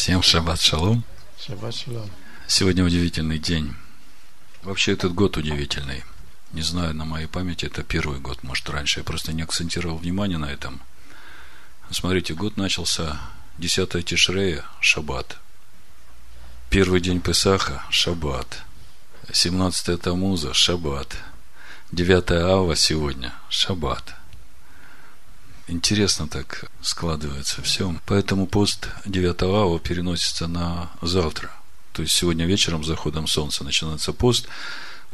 Всем 0.00 0.22
шаббат 0.22 0.58
шалом. 0.62 1.04
Шаббат 1.38 1.74
шалом. 1.74 2.10
Сегодня 2.48 2.82
удивительный 2.82 3.38
день. 3.38 3.74
Вообще 4.62 4.94
этот 4.94 5.12
год 5.12 5.36
удивительный. 5.36 6.04
Не 6.52 6.62
знаю, 6.62 6.94
на 6.94 7.04
моей 7.04 7.26
памяти 7.26 7.66
это 7.66 7.82
первый 7.82 8.18
год, 8.18 8.42
может 8.42 8.70
раньше. 8.70 9.00
Я 9.00 9.04
просто 9.04 9.34
не 9.34 9.42
акцентировал 9.42 9.98
внимание 9.98 10.38
на 10.38 10.50
этом. 10.50 10.80
Смотрите, 11.90 12.32
год 12.32 12.56
начался 12.56 13.20
10 13.58 14.02
Тишрея, 14.06 14.64
Шаббат. 14.80 15.36
Первый 16.70 17.02
день 17.02 17.20
Песаха, 17.20 17.84
Шаббат. 17.90 18.62
17 19.30 20.00
Тамуза, 20.00 20.54
Шаббат. 20.54 21.14
9 21.92 22.30
Ава 22.30 22.74
сегодня, 22.74 23.34
Шаббат. 23.50 24.14
Интересно 25.70 26.26
так 26.26 26.64
складывается 26.82 27.62
все. 27.62 27.94
Поэтому 28.06 28.48
пост 28.48 28.88
9 29.06 29.42
ава 29.42 29.78
переносится 29.78 30.48
на 30.48 30.90
завтра. 31.00 31.52
То 31.92 32.02
есть 32.02 32.12
сегодня 32.12 32.44
вечером 32.44 32.82
с 32.82 32.88
заходом 32.88 33.28
солнца 33.28 33.62
начинается 33.62 34.12
пост. 34.12 34.48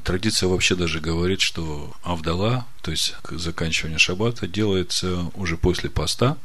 Традиция 0.03 0.49
вообще 0.49 0.75
даже 0.75 1.01
говорит, 1.01 1.43
что 1.43 1.95
Авдала, 2.03 2.67
то 2.81 2.91
есть 2.91 3.15
заканчивание 3.31 3.99
шаббата, 3.99 4.47
делается 4.47 5.31
уже 5.35 5.59
после 5.59 5.91
поста, 5.91 6.39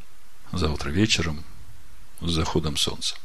завтра 0.52 0.90
вечером, 0.90 1.46
с 2.20 2.32
заходом 2.32 2.76
солнца. 2.76 3.16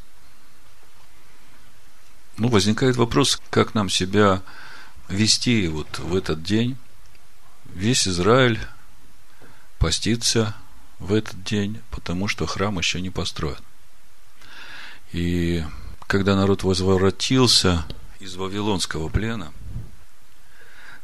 Ну, 2.36 2.48
возникает 2.48 2.94
вопрос, 2.94 3.40
как 3.50 3.74
нам 3.74 3.90
себя 3.90 4.40
вести 5.08 5.66
вот 5.66 5.98
в 5.98 6.14
этот 6.14 6.44
день. 6.44 6.76
Весь 7.74 8.06
Израиль 8.06 8.60
постится– 9.80 10.54
в 10.98 11.12
этот 11.12 11.42
день, 11.44 11.80
потому 11.90 12.28
что 12.28 12.46
храм 12.46 12.78
еще 12.78 13.00
не 13.00 13.10
построен. 13.10 13.58
И 15.12 15.64
когда 16.06 16.36
народ 16.36 16.62
возвратился 16.62 17.84
из 18.18 18.36
Вавилонского 18.36 19.08
плена, 19.08 19.52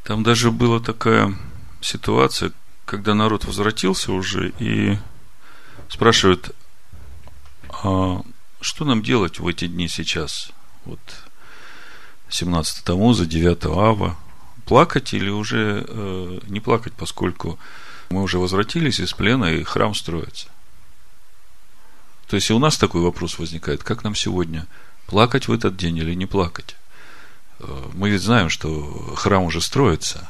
там 0.04 0.22
даже 0.22 0.50
была 0.50 0.80
такая 0.80 1.36
ситуация, 1.80 2.52
когда 2.84 3.14
народ 3.14 3.44
возвратился 3.44 4.12
уже 4.12 4.52
и 4.58 4.98
спрашивает, 5.88 6.54
а 7.68 8.22
что 8.60 8.84
нам 8.84 9.02
делать 9.02 9.38
в 9.38 9.46
эти 9.46 9.66
дни 9.66 9.88
сейчас? 9.88 10.50
Вот 10.84 11.00
17 12.28 12.84
Тамуза, 12.84 13.27
9 13.27 13.64
Ава. 13.66 14.16
Плакать 14.64 15.12
или 15.12 15.28
уже 15.28 15.84
э, 15.86 16.40
не 16.46 16.60
плакать, 16.60 16.92
поскольку 16.94 17.58
мы 18.12 18.22
уже 18.22 18.38
возвратились 18.38 19.00
из 19.00 19.12
плена, 19.12 19.46
и 19.46 19.64
храм 19.64 19.94
строится. 19.94 20.48
То 22.28 22.36
есть 22.36 22.50
и 22.50 22.52
у 22.52 22.58
нас 22.58 22.77
такой 22.77 23.00
вопрос 23.00 23.38
возникает, 23.38 23.82
как 23.82 24.05
нам 24.05 24.14
сегодня 24.14 24.66
плакать 25.06 25.48
в 25.48 25.52
этот 25.52 25.77
день 25.77 25.96
или 25.98 26.14
не 26.14 26.27
плакать? 26.27 26.77
Э, 27.58 27.90
мы 27.94 28.10
ведь 28.10 28.22
знаем, 28.22 28.48
что 28.48 29.14
храм 29.16 29.44
уже 29.44 29.60
строится, 29.60 30.28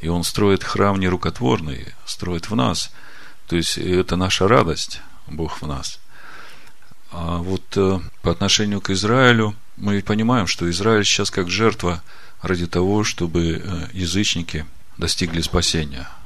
и 0.00 0.08
он 0.08 0.24
строит 0.24 0.62
храм 0.62 1.00
не 1.00 1.08
рукотворный, 1.08 1.94
строит 2.04 2.50
в 2.50 2.54
нас. 2.54 2.90
То 3.48 3.56
есть 3.56 3.78
это 3.78 4.16
наша 4.16 4.46
радость, 4.46 5.00
Бог 5.26 5.60
в 5.62 5.66
нас. 5.66 5.98
А 7.10 7.38
вот 7.38 7.64
э, 7.76 8.00
по 8.22 8.30
отношению 8.30 8.80
к 8.80 8.90
Израилю, 8.90 9.54
мы 9.76 9.94
ведь 9.96 10.04
понимаем, 10.04 10.46
что 10.46 10.70
Израиль 10.70 11.04
сейчас 11.04 11.30
как 11.30 11.50
жертва 11.50 12.02
ради 12.40 12.66
того, 12.66 13.04
чтобы 13.04 13.62
э, 13.62 13.88
язычники 13.92 14.66
достигли 14.98 15.40
спасения– 15.40 16.08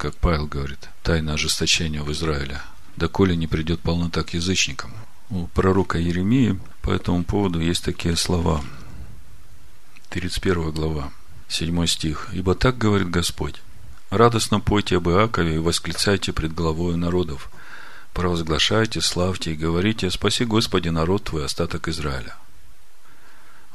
как 0.00 0.16
Павел 0.16 0.46
говорит, 0.46 0.88
тайна 1.02 1.34
ожесточения 1.34 2.02
в 2.02 2.10
Израиле, 2.12 2.62
доколе 2.96 3.36
не 3.36 3.46
придет 3.46 3.80
полнота 3.80 4.22
к 4.22 4.32
язычникам. 4.32 4.92
У 5.28 5.46
пророка 5.48 5.98
Еремии 5.98 6.58
по 6.80 6.90
этому 6.90 7.22
поводу 7.22 7.60
есть 7.60 7.84
такие 7.84 8.16
слова. 8.16 8.64
31 10.08 10.70
глава, 10.72 11.12
7 11.48 11.86
стих. 11.86 12.28
«Ибо 12.32 12.54
так 12.54 12.78
говорит 12.78 13.10
Господь, 13.10 13.56
радостно 14.08 14.58
пойте 14.58 14.96
об 14.96 15.10
Иакове 15.10 15.56
и 15.56 15.58
восклицайте 15.58 16.32
пред 16.32 16.54
главою 16.54 16.96
народов, 16.96 17.50
провозглашайте, 18.14 19.02
славьте 19.02 19.52
и 19.52 19.54
говорите, 19.56 20.10
спаси 20.10 20.46
Господи 20.46 20.88
народ 20.88 21.24
твой, 21.24 21.44
остаток 21.44 21.88
Израиля. 21.88 22.36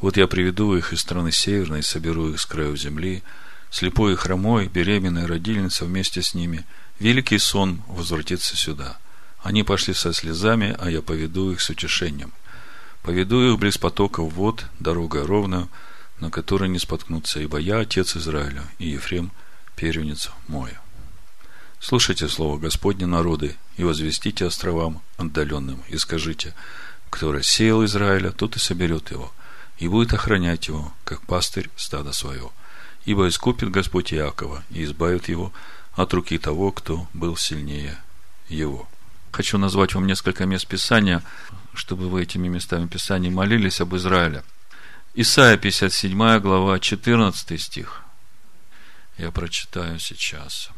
Вот 0.02 0.18
я 0.18 0.26
приведу 0.26 0.76
их 0.76 0.92
из 0.92 1.02
страны 1.02 1.32
северной, 1.32 1.84
соберу 1.84 2.30
их 2.30 2.42
с 2.42 2.48
краю 2.48 2.76
земли, 2.76 3.22
слепой 3.70 4.14
и 4.14 4.16
хромой, 4.16 4.68
беременная 4.68 5.28
родильница 5.28 5.86
вместе 5.86 6.22
с 6.22 6.34
ними. 6.34 6.66
Великий 7.00 7.38
сон 7.38 7.82
возвратится 7.88 8.56
сюда. 8.56 8.98
Они 9.44 9.64
пошли 9.64 9.94
со 9.94 10.14
слезами, 10.14 10.76
а 10.80 10.90
я 10.90 11.02
поведу 11.02 11.52
их 11.52 11.62
с 11.62 11.70
утешением. 11.70 12.34
Поведу 13.04 13.42
их 13.42 13.60
близ 13.60 13.78
потоков 13.78 14.34
вод, 14.34 14.66
дорога 14.80 15.28
ровная, 15.28 15.68
на 16.20 16.32
которой 16.32 16.70
не 16.70 16.80
споткнутся, 16.80 17.40
ибо 17.40 17.58
я 17.58 17.80
отец 17.80 18.16
Израиля, 18.16 18.64
и 18.80 18.90
Ефрем 18.90 19.32
первенец 19.76 20.32
мой. 20.48 20.72
Слушайте 21.80 22.28
слово 22.30 22.58
Господне 22.58 23.06
народы, 23.06 23.58
и 23.78 23.84
возвестите 23.84 24.46
островам 24.46 25.02
отдаленным, 25.18 25.84
и 25.90 25.98
скажите, 25.98 26.56
кто 27.10 27.32
рассеял 27.32 27.84
Израиля, 27.86 28.32
тот 28.32 28.56
и 28.56 28.60
соберет 28.60 29.12
его, 29.12 29.32
и 29.78 29.88
будет 29.88 30.14
охранять 30.14 30.70
его, 30.70 30.94
как 31.04 31.22
пастырь 31.22 31.70
стада 31.76 32.14
своего 32.14 32.54
ибо 33.06 33.28
искупит 33.28 33.70
Господь 33.70 34.14
Иакова 34.14 34.64
и 34.70 34.84
избавит 34.84 35.30
его 35.30 35.54
от 35.94 36.14
руки 36.14 36.38
того, 36.38 36.72
кто 36.72 37.08
был 37.14 37.38
сильнее 37.38 37.98
его. 38.50 38.88
Хочу 39.32 39.58
назвать 39.58 39.94
вам 39.94 40.08
несколько 40.08 40.46
мест 40.46 40.68
Писания, 40.68 41.24
чтобы 41.74 42.10
вы 42.10 42.24
этими 42.24 42.48
местами 42.48 42.88
Писания 42.88 43.32
молились 43.32 43.82
об 43.82 43.96
Израиле. 43.96 44.44
Исайя 45.14 45.58
57 45.58 46.40
глава 46.40 46.80
14 46.80 47.62
стих. 47.62 48.02
Я 49.18 49.32
прочитаю 49.32 50.00
сейчас. 50.00 50.70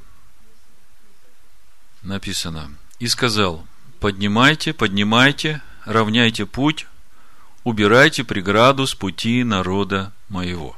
Написано. 2.03 2.71
И 2.99 3.07
сказал, 3.07 3.65
поднимайте, 3.99 4.73
поднимайте, 4.73 5.61
равняйте 5.85 6.45
путь, 6.45 6.87
убирайте 7.63 8.23
преграду 8.23 8.85
с 8.85 8.95
пути 8.95 9.43
народа 9.43 10.13
моего. 10.29 10.75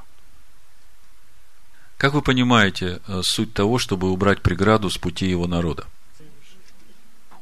Как 1.99 2.13
вы 2.13 2.21
понимаете 2.21 3.01
э, 3.07 3.21
суть 3.23 3.53
того, 3.53 3.77
чтобы 3.77 4.09
убрать 4.09 4.41
преграду 4.41 4.89
с 4.89 4.97
пути 4.97 5.27
его 5.27 5.47
народа? 5.47 5.85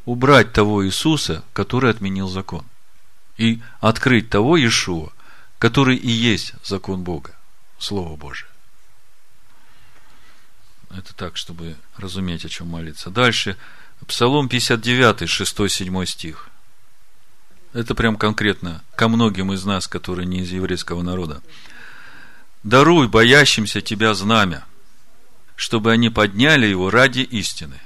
Убрать 0.04 0.52
того 0.52 0.84
Иисуса, 0.84 1.44
который 1.54 1.92
отменил 1.92 2.28
закон. 2.28 2.66
И 3.38 3.62
открыть 3.82 4.32
того 4.32 4.58
Иешуа, 4.58 5.12
который 5.60 5.96
и 5.96 6.10
есть 6.10 6.54
закон 6.64 7.04
Бога, 7.04 7.36
Слово 7.78 8.16
Божие. 8.16 8.50
Это 10.90 11.14
так, 11.14 11.38
чтобы 11.38 11.76
разуметь, 11.96 12.44
о 12.44 12.50
чем 12.50 12.68
молиться. 12.68 13.12
Дальше, 13.12 13.58
Псалом 14.08 14.50
59, 14.50 15.22
6-7 15.22 16.06
стих. 16.08 16.50
Это 17.74 17.94
прям 17.94 18.16
конкретно 18.16 18.84
ко 18.96 19.08
многим 19.08 19.54
из 19.54 19.66
нас, 19.66 19.88
которые 19.88 20.26
не 20.26 20.40
из 20.40 20.52
еврейского 20.52 21.04
народа. 21.04 21.44
Даруй 22.64 23.08
боящимся 23.08 23.82
Тебя 23.82 24.14
знамя, 24.14 24.66
чтобы 25.56 25.92
они 25.92 26.10
подняли 26.10 26.66
его 26.66 26.90
ради 26.90 27.20
истины, 27.22 27.80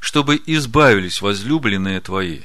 чтобы 0.00 0.40
избавились 0.46 1.20
возлюбленные 1.20 2.00
Твои. 2.00 2.42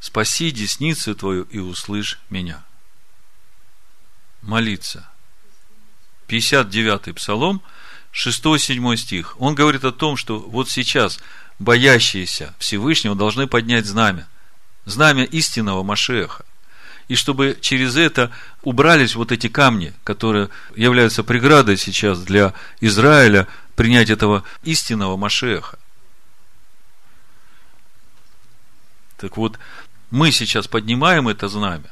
Спаси 0.00 0.50
десницу 0.50 1.14
Твою 1.14 1.42
и 1.44 1.58
услышь 1.58 2.18
меня. 2.30 2.64
Молиться. 4.42 5.08
59-й 6.28 7.14
Псалом, 7.14 7.62
6-7 8.12 8.96
стих. 8.96 9.40
Он 9.40 9.54
говорит 9.54 9.84
о 9.84 9.92
том, 9.92 10.16
что 10.16 10.38
вот 10.38 10.68
сейчас 10.68 11.18
боящиеся 11.58 12.54
Всевышнего 12.58 13.14
должны 13.14 13.46
поднять 13.46 13.86
знамя. 13.86 14.28
Знамя 14.84 15.24
истинного 15.24 15.82
Машеха 15.82 16.44
и 17.08 17.14
чтобы 17.14 17.58
через 17.60 17.96
это 17.96 18.30
убрались 18.62 19.14
вот 19.14 19.32
эти 19.32 19.48
камни, 19.48 19.94
которые 20.04 20.50
являются 20.76 21.24
преградой 21.24 21.78
сейчас 21.78 22.20
для 22.20 22.52
Израиля 22.80 23.48
принять 23.74 24.10
этого 24.10 24.44
истинного 24.62 25.16
Машеха. 25.16 25.78
Так 29.16 29.36
вот, 29.36 29.58
мы 30.10 30.30
сейчас 30.30 30.68
поднимаем 30.68 31.28
это 31.28 31.48
знамя, 31.48 31.90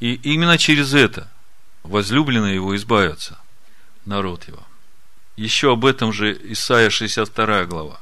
и 0.00 0.14
именно 0.14 0.58
через 0.58 0.94
это 0.94 1.30
возлюбленные 1.84 2.56
его 2.56 2.76
избавятся, 2.76 3.38
народ 4.04 4.46
его. 4.48 4.62
Еще 5.36 5.72
об 5.72 5.84
этом 5.84 6.12
же 6.12 6.38
Исайя 6.52 6.90
62 6.90 7.64
глава, 7.64 8.00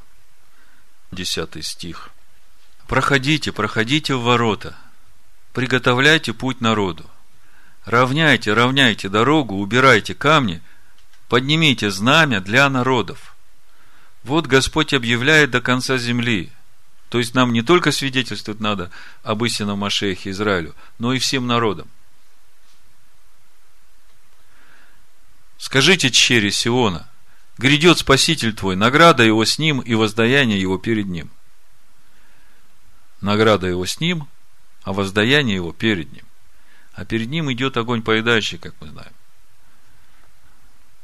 10 1.12 1.64
стих. 1.64 2.11
Проходите, 2.88 3.52
проходите 3.52 4.14
в 4.14 4.23
ворота– 4.23 4.75
приготовляйте 5.52 6.32
путь 6.32 6.61
народу. 6.61 7.08
Равняйте, 7.85 8.52
равняйте 8.52 9.08
дорогу, 9.08 9.56
убирайте 9.56 10.14
камни, 10.14 10.61
поднимите 11.29 11.91
знамя 11.91 12.41
для 12.41 12.69
народов. 12.69 13.37
Вот 14.23 14.47
Господь 14.47 14.93
объявляет 14.93 15.50
до 15.50 15.61
конца 15.61 15.97
земли. 15.97 16.52
То 17.08 17.19
есть 17.19 17.35
нам 17.35 17.52
не 17.52 17.62
только 17.62 17.91
свидетельствовать 17.91 18.61
надо 18.61 18.91
об 19.23 19.44
истинном 19.44 19.81
Машехе 19.81 20.31
Израилю, 20.31 20.75
но 20.99 21.12
и 21.12 21.19
всем 21.19 21.47
народам. 21.47 21.88
Скажите 25.58 26.11
чере 26.11 26.50
Сиона, 26.50 27.08
грядет 27.58 27.99
Спаситель 27.99 28.55
твой, 28.55 28.76
награда 28.76 29.25
его 29.25 29.44
с 29.44 29.58
ним 29.58 29.81
и 29.81 29.94
воздаяние 29.94 30.61
его 30.61 30.79
перед 30.79 31.06
ним. 31.06 31.31
Награда 33.20 33.67
его 33.67 33.85
с 33.85 34.00
ним, 34.00 34.29
а 34.82 34.93
воздаяние 34.93 35.56
его 35.56 35.73
перед 35.73 36.12
ним. 36.12 36.25
А 36.94 37.05
перед 37.05 37.29
ним 37.29 37.53
идет 37.53 37.77
огонь 37.77 38.03
поедающий, 38.03 38.59
как 38.59 38.75
мы 38.81 38.88
знаем. 38.88 39.12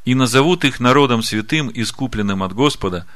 И 0.04 0.14
назовут 0.14 0.64
их 0.64 0.80
народом 0.80 1.22
святым, 1.22 1.70
искупленным 1.72 2.42
от 2.42 2.52
Господа, 2.52 3.06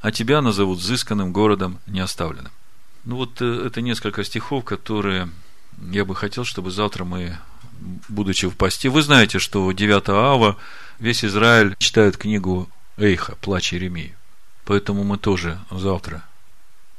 а 0.00 0.12
тебя 0.12 0.42
назовут 0.42 0.78
взысканным 0.78 1.32
городом 1.32 1.78
неоставленным. 1.86 2.52
Ну 3.04 3.16
вот 3.16 3.40
э, 3.40 3.66
это 3.66 3.80
несколько 3.80 4.24
стихов, 4.24 4.64
которые 4.64 5.30
я 5.90 6.04
бы 6.04 6.14
хотел, 6.14 6.44
чтобы 6.44 6.70
завтра 6.70 7.04
мы, 7.04 7.38
будучи 8.08 8.46
в 8.46 8.56
посте, 8.56 8.88
вы 8.88 9.02
знаете, 9.02 9.38
что 9.38 9.70
9 9.72 10.08
ава 10.08 10.56
весь 10.98 11.24
Израиль 11.24 11.74
читает 11.78 12.16
книгу 12.16 12.68
Эйха, 12.96 13.36
Плач 13.36 13.72
Иеремии. 13.72 14.14
Поэтому 14.64 15.04
мы 15.04 15.18
тоже 15.18 15.58
завтра, 15.70 16.24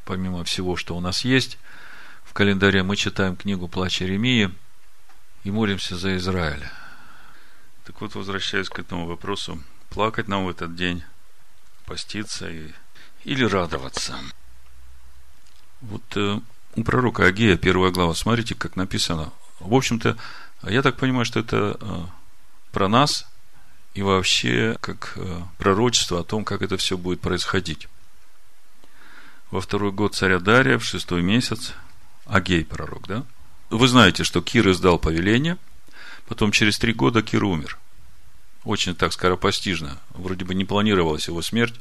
помимо 0.03 0.43
всего, 0.43 0.75
что 0.75 0.95
у 0.95 0.99
нас 0.99 1.25
есть, 1.25 1.57
календаре 2.35 2.83
мы 2.83 2.97
читаем 2.97 3.37
книгу 3.37 3.69
Плач 3.69 4.01
Иеремии 4.01 4.51
и 5.45 5.51
молимся 5.51 5.95
за 5.95 6.17
Израиль. 6.17 6.65
Так 7.85 8.01
вот, 8.01 8.13
возвращаясь 8.13 8.67
к 8.67 8.77
этому 8.77 9.07
вопросу, 9.07 9.63
плакать 9.89 10.27
нам 10.27 10.45
в 10.45 10.49
этот 10.49 10.75
день, 10.75 11.01
поститься 11.85 12.49
и, 12.49 12.71
или 13.23 13.45
радоваться. 13.45 14.17
Вот 15.79 16.03
э, 16.17 16.41
у 16.75 16.83
пророка 16.83 17.25
Агея, 17.25 17.55
первая 17.55 17.91
глава, 17.91 18.13
смотрите, 18.13 18.53
как 18.53 18.75
написано. 18.75 19.31
В 19.61 19.73
общем-то, 19.73 20.17
я 20.63 20.81
так 20.81 20.97
понимаю, 20.97 21.23
что 21.23 21.39
это 21.39 21.77
э, 21.79 22.03
про 22.73 22.89
нас 22.89 23.29
и 23.93 24.01
вообще 24.01 24.75
как 24.81 25.13
э, 25.15 25.41
пророчество 25.57 26.19
о 26.19 26.25
том, 26.25 26.43
как 26.43 26.63
это 26.63 26.75
все 26.75 26.97
будет 26.97 27.21
происходить. 27.21 27.87
Во 29.51 29.61
второй 29.61 29.93
год 29.93 30.15
царя 30.15 30.39
Дария, 30.39 30.77
в 30.77 30.83
шестой 30.83 31.21
месяц, 31.21 31.73
Агей 32.25 32.65
пророк, 32.65 33.07
да? 33.07 33.23
Вы 33.69 33.87
знаете, 33.87 34.23
что 34.23 34.41
Кир 34.41 34.69
издал 34.69 34.99
повеление– 34.99 35.57
Потом 36.27 36.51
через 36.51 36.77
три 36.77 36.93
года 36.93 37.21
Кир 37.21 37.43
умер. 37.43 37.77
Очень 38.63 38.95
так 38.95 39.13
скоропостижно. 39.13 39.99
Вроде 40.11 40.43
бы 40.43 40.55
не 40.55 40.65
планировалась 40.65 41.27
его 41.27 41.41
смерть. 41.41 41.75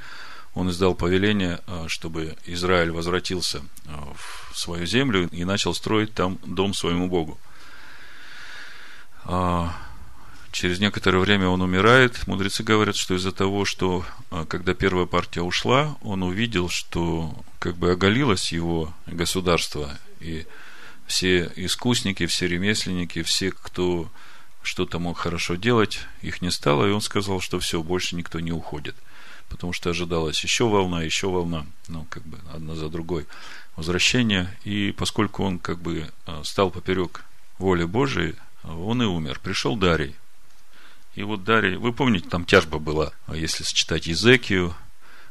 Он 0.54 0.70
издал 0.70 0.94
повеление, 0.94 1.60
а, 1.66 1.86
чтобы 1.88 2.36
Израиль 2.44 2.90
возвратился 2.90 3.62
а, 3.86 4.12
в 4.14 4.56
свою 4.56 4.86
землю 4.86 5.28
и 5.32 5.44
начал 5.44 5.74
строить 5.74 6.14
там 6.14 6.38
дом 6.44 6.74
своему 6.74 7.08
Богу. 7.08 7.40
А, 9.24 9.74
через 10.52 10.78
некоторое 10.78 11.18
время 11.18 11.48
он 11.48 11.62
умирает. 11.62 12.26
Мудрецы 12.26 12.62
говорят, 12.62 12.96
что 12.96 13.14
из-за 13.14 13.32
того, 13.32 13.64
что 13.64 14.04
когда 14.48 14.74
первая 14.74 15.06
партия 15.06 15.40
ушла, 15.40 15.96
он 16.02 16.22
увидел, 16.22 16.68
что 16.68 17.34
как 17.58 17.76
бы 17.76 17.90
оголилось 17.90 18.52
его 18.52 18.92
государство, 19.06 19.98
и 20.24 20.46
все 21.06 21.52
искусники, 21.56 22.26
все 22.26 22.48
ремесленники, 22.48 23.22
все, 23.22 23.52
кто 23.52 24.10
что-то 24.62 24.98
мог 24.98 25.18
хорошо 25.18 25.56
делать, 25.56 26.00
их 26.22 26.40
не 26.40 26.50
стало, 26.50 26.86
и 26.86 26.90
он 26.90 27.02
сказал, 27.02 27.40
что 27.40 27.58
все, 27.60 27.82
больше 27.82 28.16
никто 28.16 28.40
не 28.40 28.52
уходит. 28.52 28.96
Потому 29.48 29.74
что 29.74 29.90
ожидалась 29.90 30.42
еще 30.42 30.66
волна, 30.66 31.02
еще 31.02 31.28
волна, 31.28 31.66
ну, 31.88 32.06
как 32.08 32.26
бы 32.26 32.38
одна 32.52 32.74
за 32.74 32.88
другой 32.88 33.26
возвращение. 33.76 34.56
И 34.64 34.94
поскольку 34.96 35.44
он 35.44 35.58
как 35.58 35.80
бы 35.80 36.10
а, 36.26 36.42
стал 36.44 36.70
поперек 36.70 37.24
воли 37.58 37.84
Божией, 37.84 38.36
он 38.62 39.02
и 39.02 39.06
умер. 39.06 39.40
Пришел 39.42 39.76
Дарий. 39.76 40.14
И 41.14 41.22
вот 41.22 41.44
Дарий, 41.44 41.76
вы 41.76 41.92
помните, 41.92 42.28
там 42.28 42.46
тяжба 42.46 42.78
была, 42.78 43.12
если 43.28 43.62
сочетать 43.62 44.06
Езекию, 44.06 44.74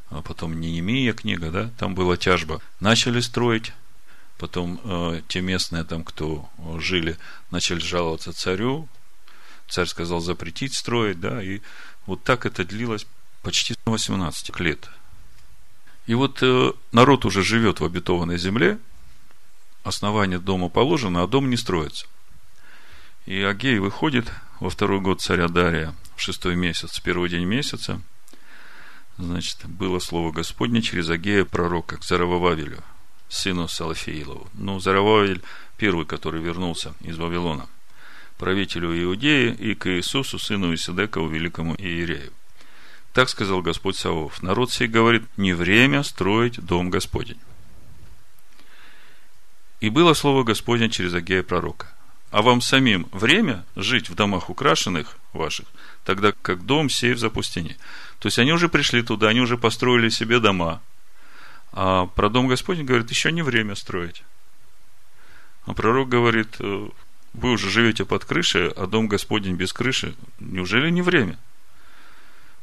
а 0.10 0.22
потом 0.22 0.60
Неемия 0.60 1.13
книга, 1.13 1.50
да, 1.50 1.72
там 1.78 1.95
была 1.95 2.16
тяжба. 2.16 2.62
Начали 2.80 3.19
строить, 3.19 3.74
потом 4.44 4.81
э, 4.84 5.22
те 5.30 5.40
местные 5.40 5.86
там, 5.86 6.04
кто 6.04 6.50
жили, 6.78 7.18
начали 7.50 7.80
жаловаться 7.80 8.34
царю, 8.34 8.90
царь 9.69 9.88
сказал 9.88 10.19
запретить 10.19 10.75
строить, 10.75 11.22
да, 11.22 11.42
и 11.42 11.62
вот 12.07 12.25
так 12.25 12.45
это 12.45 12.66
длилось 12.66 13.06
почти 13.42 13.74
18 13.86 14.60
лет. 14.60 14.90
И 16.07 16.13
вот 16.13 16.40
э, 16.42 16.74
народ 16.92 17.24
уже 17.24 17.42
живет 17.42 17.80
в 17.80 17.86
обетованной 17.86 18.38
земле, 18.38 18.80
основание 19.86 20.40
дома 20.40 20.68
положено, 20.68 21.24
а 21.24 21.28
дом 21.28 21.50
не 21.50 21.56
строится. 21.56 22.06
И 23.25 23.42
Агей 23.42 23.80
выходит 23.80 24.30
во 24.60 24.69
второй 24.69 25.00
год 25.00 25.22
царя 25.22 25.48
Дария, 25.48 25.95
в 26.18 26.22
шестой 26.22 26.57
месяц, 26.57 27.00
первый 27.00 27.30
день 27.30 27.45
месяца. 27.45 28.01
Значит, 29.18 29.66
было 29.68 30.00
слово 30.00 30.34
Господне 30.34 30.81
через 30.81 31.10
Агея 31.10 31.45
пророка 31.45 31.95
к 31.95 32.04
Заравававелю, 32.04 32.84
сыну 33.29 33.67
Салафиилову. 33.67 34.47
Ну, 34.53 34.79
Зарававель 34.79 35.41
первый, 35.77 36.05
который 36.05 36.41
вернулся 36.41 36.93
из 37.01 37.17
Вавилона– 37.17 37.67
правителю 38.37 39.01
Иудеи, 39.03 39.53
и 39.53 39.73
к 39.73 39.89
Иисусу, 39.89 40.37
сыну 40.37 40.73
Исидекову, 40.73 41.29
великому 41.29 41.75
Иерею. 41.75 42.33
Так 43.13 43.29
сказал 43.29 43.61
Господь 43.61 43.95
Савов. 43.95 44.41
Народ 44.41 44.71
сей 44.71 44.87
говорит, 44.87 45.23
не 45.37 45.53
время 45.53 46.03
строить 46.03 46.59
дом 46.59 46.89
Господень. 46.89 47.39
И 49.79 49.89
было 49.89 50.13
слово 50.13 50.43
Господне 50.43 50.89
через 50.89 51.13
Агея 51.13 51.41
пророка. 51.41 51.87
А 52.31 52.41
вам 52.41 52.61
самим 52.61 53.07
время 53.11 53.63
жить 53.75 54.09
в 54.09 54.15
домах 54.15 54.49
украшенных 54.49 55.17
ваших, 55.31 55.67
тогда 56.03 56.33
как 56.41 56.65
дом 56.65 56.89
сей 56.89 57.13
в 57.13 57.19
запустении. 57.19 57.77
То 58.19 58.27
есть 58.27 58.39
они 58.39 58.51
уже 58.51 58.67
пришли 58.67 59.03
туда, 59.03 59.29
они 59.29 59.39
уже 59.39 59.57
построили 59.57 60.09
себе 60.09 60.39
дома. 60.39 60.81
А 61.73 62.05
про 62.05 62.29
дом 62.29 62.47
Господень 62.47 62.85
говорит, 62.85 63.09
еще 63.09 63.31
не 63.31 63.41
время 63.41 63.75
строить. 63.75 64.23
А 65.65 65.73
пророк 65.73 66.07
говорит, 66.07 66.55
«Э, 66.59 66.87
вы 67.33 67.51
уже 67.51 67.69
живете 67.69 68.05
под 68.05 68.25
крышей, 68.25 68.69
а 68.69 68.85
дом 68.85 69.07
Господень 69.07 69.55
без 69.55 69.73
крыши. 69.73 70.13
Неужели 70.39 70.91
не 70.91 71.01
время? 71.01 71.39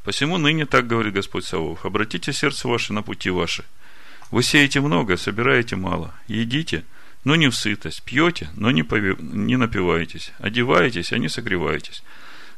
Посему 0.05 0.39
ныне 0.39 0.65
так 0.65 0.87
говорит 0.87 1.13
Господь 1.13 1.45
Савов. 1.45 1.85
Обратите 1.85 2.33
сердце 2.33 2.69
ваше 2.69 2.93
на 2.93 3.03
пути 3.03 3.31
ваши. 3.31 3.65
Вы 4.31 4.45
сеете 4.45 4.81
много, 4.81 5.17
собираете 5.17 5.75
мало. 5.75 6.15
Едите, 6.29 6.85
но 7.25 7.35
не 7.35 7.49
в 7.49 7.57
сытость. 7.57 8.03
Пьете, 8.05 8.51
но 8.55 8.71
не, 8.71 8.85
пови... 8.85 9.17
не 9.19 9.57
напиваетесь. 9.57 10.33
Одеваетесь, 10.39 11.13
а 11.13 11.19
не 11.19 11.29
согреваетесь. 11.29 12.05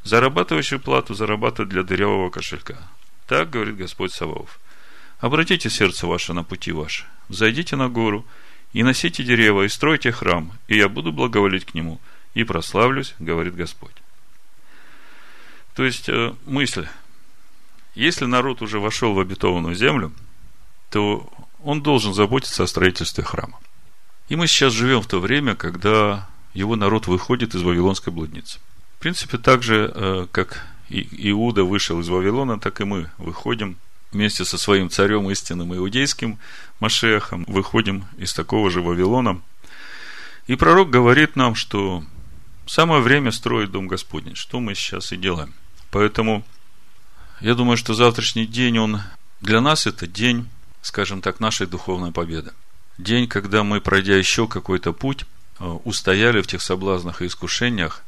Зарабатывающую 0.05 0.81
плату 0.81 1.15
зарабатывать 1.15 1.71
для 1.71 1.83
дырявого 1.83 2.29
кошелька. 2.29 2.77
Так 3.27 3.49
говорит 3.49 3.77
Господь 3.77 4.13
Савов. 4.13 4.61
Обратите 5.23 5.71
сердце 5.71 6.07
ваше 6.07 6.35
на 6.35 6.45
пути 6.45 6.73
ваши. 6.73 7.05
Зайдите 7.31 7.77
на 7.77 7.89
гору– 7.89 8.27
и 8.73 8.83
носите 8.83 9.23
дерево, 9.23 9.63
и 9.63 9.69
стройте 9.69 10.13
храм, 10.13 10.53
и 10.67 10.77
я 10.77 10.89
буду 10.89 11.13
благоволить 11.13 11.67
к 11.67 11.75
нему, 11.75 12.01
и 12.35 12.45
прославлюсь, 12.45 13.15
говорит 13.19 13.55
Господь. 13.55 13.95
То 15.75 15.85
есть, 15.85 16.09
э, 16.09 16.35
мысль, 16.47 16.87
если 17.95 18.25
народ 18.25 18.63
уже 18.63 18.79
вошел 18.79 19.13
в 19.13 19.21
обетованную 19.21 19.75
землю, 19.75 20.13
то 20.91 21.31
он 21.63 21.83
должен 21.83 22.15
заботиться 22.15 22.63
о 22.63 22.67
строительстве 22.67 23.25
храма. 23.25 23.59
И 24.29 24.37
мы 24.37 24.47
сейчас 24.47 24.73
живем 24.73 25.03
в 25.03 25.07
то 25.07 25.21
время, 25.21 25.55
когда 25.55 26.29
его 26.55 26.77
народ 26.77 27.07
выходит 27.07 27.55
из 27.55 27.63
Вавилонской 27.63 28.13
блудницы. 28.13 28.59
В 28.99 29.03
принципе, 29.03 29.37
так 29.37 29.63
же, 29.63 29.91
э, 29.95 30.27
как 30.31 30.67
Иуда 30.89 31.65
вышел 31.65 32.01
из 32.01 32.09
Вавилона, 32.09 32.59
так 32.59 32.81
и 32.81 32.85
мы 32.85 33.11
выходим 33.19 33.77
вместе 34.13 34.45
со 34.45 34.59
своим 34.59 34.91
царем 34.91 35.31
истинным 35.31 35.75
иудейским 35.75 36.39
Машехом, 36.81 37.45
выходим 37.49 38.05
из 38.19 38.33
такого 38.33 38.71
же 38.71 38.81
Вавилона. 38.83 39.41
И 40.47 40.57
пророк 40.57 40.91
говорит 40.91 41.37
нам, 41.37 41.55
что 41.55 42.05
самое 42.67 43.01
время 43.01 43.33
строить 43.33 43.71
Дом 43.71 43.89
Господень, 43.89 44.35
что 44.35 44.61
мы 44.61 44.75
сейчас 44.75 45.13
и 45.13 45.17
делаем. 45.17 45.55
Поэтому 45.91 46.45
я 47.41 47.55
думаю, 47.55 47.77
что 47.77 47.95
завтрашний 47.95 48.47
день, 48.47 48.79
он 48.79 49.01
для 49.41 49.61
нас 49.61 49.87
это 49.87 50.07
день, 50.07 50.49
скажем 50.81 51.21
так, 51.21 51.41
нашей 51.41 51.67
духовной 51.67 52.13
победы. 52.13 52.53
День, 52.99 53.29
когда 53.29 53.65
мы, 53.65 53.81
пройдя 53.81 54.17
еще 54.17 54.47
какой-то 54.47 54.93
путь, 54.93 55.25
э, 55.59 55.65
устояли 55.65 56.43
в 56.43 56.47
тех 56.47 56.61
соблазнах 56.61 57.23
и 57.23 57.27
искушениях, 57.27 58.03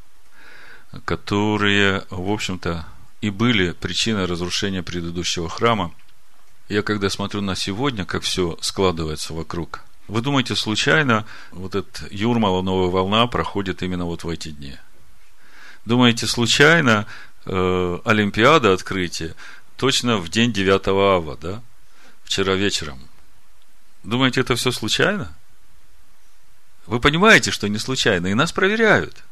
которые, 1.05 2.05
в 2.11 2.31
общем-то, 2.31 2.87
и 3.25 3.31
были 3.31 3.73
причиной 3.73 4.27
разрушения 4.27 4.83
предыдущего 4.83 5.49
храма. 5.49 5.95
Я 6.69 6.83
когда 6.83 7.09
смотрю 7.09 7.41
на 7.41 7.57
сегодня, 7.57 8.05
как 8.05 8.23
все 8.23 8.59
складывается 8.61 9.33
вокруг, 9.33 9.81
вы 10.09 10.21
думаете, 10.21 10.55
случайно 10.55 11.25
вот 11.51 11.75
эта 11.75 12.07
Юрмала 12.11 12.61
новая 12.61 12.91
волна 12.91 13.27
проходит 13.27 13.83
именно 13.83 14.05
вот 14.05 14.25
в 14.25 14.29
эти 14.29 14.51
дни? 14.51 14.77
Думаете, 15.87 16.27
случайно 16.27 17.07
э, 17.47 17.99
Олимпиада 18.05 18.75
открытия 18.75 19.35
точно 19.79 20.19
в 20.19 20.29
день 20.29 20.53
9 20.53 20.89
ава, 20.89 21.39
да? 21.41 21.63
Вчера 22.25 22.53
вечером. 22.53 23.01
Думаете, 24.03 24.43
это 24.43 24.55
все 24.55 24.71
случайно? 24.71 25.35
Вы 26.85 27.01
понимаете, 27.01 27.51
что 27.53 27.71
не 27.71 27.79
случайно, 27.79 28.27
и 28.27 28.35
нас 28.35 28.53
проверяют. 28.53 29.25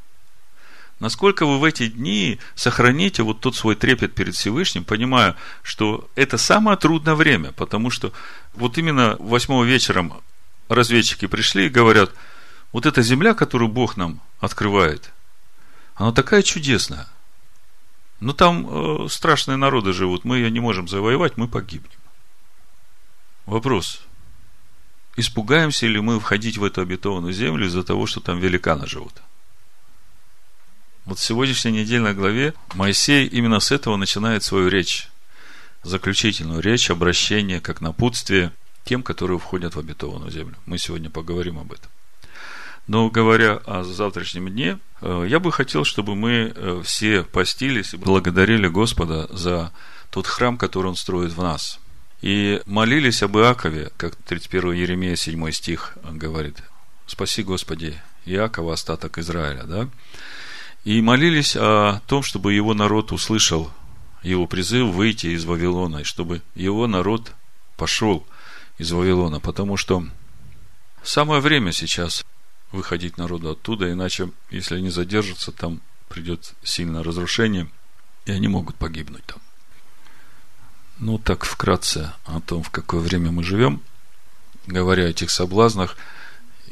Насколько 1.03 1.47
вы 1.47 1.59
в 1.59 1.65
эти 1.65 1.89
дни 1.89 2.39
сохраните 2.55 3.25
вот 3.25 3.41
тот 3.41 3.57
свой 3.57 3.75
трепет 3.75 4.15
перед 4.15 4.37
Всевышним, 4.37 4.85
понимая, 4.85 5.35
что 5.65 6.09
это 6.15 6.39
самое 6.39 6.77
трудное 6.77 7.17
время, 7.17 7.51
потому 7.51 7.91
что 7.91 8.13
вот 8.55 8.79
именно 8.79 9.17
восьмого 9.19 9.65
вечером 9.65 10.23
разведчики 10.69 11.27
пришли 11.27 11.67
и 11.67 11.71
говорят, 11.71 12.13
вот 12.71 12.87
эта 12.87 13.03
земля, 13.03 13.35
которую 13.35 13.69
Бог 13.69 13.97
нам 13.97 14.21
открывает, 14.39 15.11
она 15.97 16.13
такая 16.13 16.43
чудесная. 16.45 17.09
Но 18.21 18.33
там 18.33 18.69
э, 18.71 19.09
страшные 19.09 19.57
народы 19.57 19.93
живут, 19.93 20.25
мы 20.25 20.37
ее 20.37 20.53
не 20.53 20.61
можем 20.61 20.87
завоевать, 20.87 21.37
мы 21.37 21.49
погибнем. 21.49 21.99
Вопрос. 23.45 24.03
Испугаемся 25.17 25.89
ли 25.89 25.99
мы 25.99 26.21
входить 26.21 26.59
в 26.59 26.63
эту 26.63 26.81
обетованную 26.81 27.33
землю 27.33 27.67
из-за 27.67 27.83
того, 27.83 28.07
что 28.07 28.21
там 28.21 28.39
великаны 28.39 28.87
живут? 28.87 29.21
Вот 31.05 31.19
в 31.19 31.25
сегодняшней 31.25 31.73
недельной 31.73 32.15
главе 32.15 32.55
Моисей 32.75 33.27
именно 33.27 33.59
с 33.59 33.73
этого 33.73 33.97
начинает 33.97 34.45
свою 34.45 34.69
речь. 34.69 35.09
Заключительную 35.83 36.61
речь, 36.61 36.91
обращение, 36.91 37.61
как 37.61 37.81
напутствие 37.81 38.53
тем, 38.85 39.03
которые 39.03 39.39
входят 39.39 39.75
в 39.75 39.81
обетованную 39.81 40.31
землю. 40.31 40.55
Мы 40.65 40.79
сегодня 40.79 41.11
поговорим 41.11 41.59
об 41.59 41.73
этом. 41.73 41.91
Но 42.87 43.11
говоря 43.11 43.61
о 43.65 43.83
завтрашнем 43.85 44.49
дне, 44.49 44.79
э, 45.01 45.27
я 45.29 45.41
бы 45.41 45.53
хотел, 45.53 45.85
чтобы 45.85 46.15
мы 46.15 46.53
э, 46.55 46.83
все 46.85 47.23
постились 47.25 47.95
и 47.95 47.97
благодарили 47.97 48.69
Господа 48.69 49.29
за 49.31 49.73
тот 50.11 50.27
храм, 50.27 50.57
который 50.57 50.89
Он 50.89 50.97
строит 50.97 51.33
в 51.33 51.43
нас. 51.43 51.79
И 52.23 52.61
молились 52.67 53.23
об 53.23 53.37
Иакове, 53.37 53.91
как 53.97 54.15
31 54.15 54.73
Еремея 54.73 55.17
7 55.17 55.51
стих 55.51 55.97
говорит. 56.05 56.59
Спаси, 57.07 57.43
Господи, 57.43 58.01
Иакова, 58.25 58.75
остаток 58.75 59.19
Израиля, 59.19 59.65
да? 59.65 59.89
И 60.85 61.01
молились 61.01 61.57
о 61.57 62.01
том, 62.07 62.23
чтобы 62.23 62.55
его 62.55 62.75
народ 62.75 63.13
услышал 63.13 63.71
его 64.23 64.47
призыв 64.47 64.89
выйти 64.89 65.29
из 65.29 65.45
Вавилона, 65.45 65.99
и 65.99 66.05
чтобы 66.05 66.43
его 66.55 66.87
народ 66.87 67.33
пошел 67.77 68.27
из 68.79 68.91
Вавилона, 68.93 69.41
потому 69.41 69.77
что 69.77 70.07
самое 71.03 71.41
время 71.41 71.73
сейчас 71.73 72.25
выходить 72.73 73.19
народу 73.19 73.51
оттуда, 73.51 73.93
иначе, 73.93 74.31
если 74.51 74.77
они 74.77 74.91
задержатся, 74.91 75.53
там 75.53 75.81
придет 76.09 76.55
сильное 76.63 77.03
разрушение, 77.03 77.71
и 78.27 78.33
они 78.33 78.49
могут 78.49 78.77
погибнуть 78.77 79.25
там. 79.25 79.39
Ну, 80.99 81.19
так 81.19 81.45
вкратце 81.45 82.13
о 82.25 82.41
том, 82.41 82.63
в 82.63 82.71
какое 82.71 83.01
время 83.01 83.33
мы 83.33 83.43
живем, 83.43 83.83
говоря 84.67 85.05
о 85.05 85.09
этих 85.09 85.31
соблазнах 85.31 85.97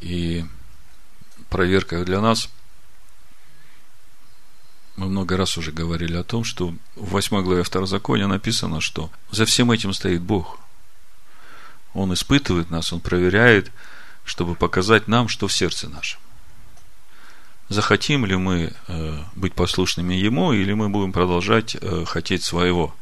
и 0.01 0.45
проверках 1.49 2.05
для 2.05 2.21
нас, 2.21 2.49
мы 5.01 5.09
много 5.09 5.37
раз 5.37 5.57
уже 5.59 5.73
говорили 5.73 6.17
о 6.17 6.25
том, 6.25 6.45
что 6.45 6.75
в 6.95 7.11
8 7.11 7.43
главе 7.43 7.63
Второзакония 7.63 8.27
написано, 8.27 8.81
что 8.81 9.11
за 9.31 9.45
всем 9.45 9.71
этим 9.71 9.93
стоит 9.93 10.23
Бог. 10.23 10.59
Он 11.95 12.13
испытывает 12.13 12.71
нас, 12.71 12.93
Он 12.93 13.01
проверяет– 13.01 13.71
чтобы 14.31 14.55
показать 14.55 15.09
нам, 15.09 15.29
что 15.29 15.49
в 15.49 15.53
сердце 15.53 15.89
нашем. 15.89 16.21
Захотим 17.69 18.27
ли 18.27 18.37
мы 18.37 18.73
э, 18.87 19.19
быть 19.35 19.55
послушными 19.55 20.15
Ему, 20.15 20.53
или 20.53 20.73
мы 20.73 20.89
будем 20.89 21.13
продолжать 21.13 21.77
э, 21.81 22.05
хотеть 22.07 22.45
своего. 22.45 22.95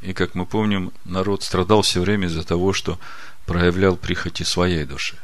И, 0.00 0.12
как 0.12 0.34
мы 0.34 0.46
помним, 0.46 0.92
народ 1.04 1.44
страдал 1.44 1.82
все 1.82 2.00
время 2.00 2.26
из-за 2.26 2.44
того, 2.44 2.72
что 2.72 2.98
проявлял 3.46 3.96
прихоти 3.96 4.42
своей 4.42 4.84
души. 4.84 5.16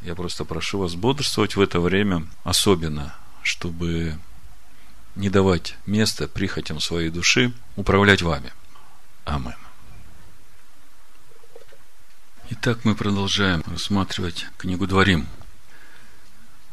Я 0.00 0.14
просто 0.14 0.44
прошу 0.46 0.78
вас 0.78 0.94
бодрствовать 0.94 1.56
в 1.56 1.60
это 1.60 1.78
время 1.78 2.26
особенно, 2.42 3.14
чтобы 3.42 4.18
не 5.14 5.30
давать 5.30 5.76
места 5.86 6.28
прихотям 6.28 6.80
своей 6.80 7.10
души 7.10 7.52
управлять 7.76 8.22
вами. 8.22 8.52
Аминь. 9.24 9.52
Итак, 12.50 12.84
мы 12.84 12.94
продолжаем 12.94 13.62
рассматривать 13.66 14.46
книгу 14.58 14.86
Дворим. 14.86 15.26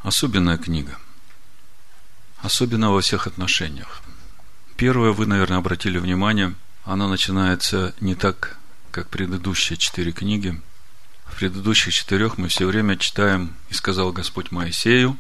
Особенная 0.02 0.58
книга. 0.58 0.98
Особенно 2.42 2.92
во 2.92 3.02
всех 3.02 3.28
отношениях. 3.28 4.02
Первое, 4.78 5.12
вы, 5.12 5.26
наверное, 5.26 5.58
обратили 5.58 5.98
внимание, 5.98 6.56
она 6.86 7.08
начинается 7.08 7.94
не 8.00 8.16
так, 8.16 8.58
как 8.92 9.10
предыдущие 9.10 9.78
четыре 9.78 10.12
книги. 10.12 10.60
В 11.26 11.38
предыдущих 11.38 11.94
четырех 11.94 12.38
мы 12.38 12.48
все 12.48 12.66
время 12.66 12.98
читаем 12.98 13.56
«И 13.70 13.74
сказал 13.74 14.12
Господь 14.12 14.52
Моисею, 14.52 15.18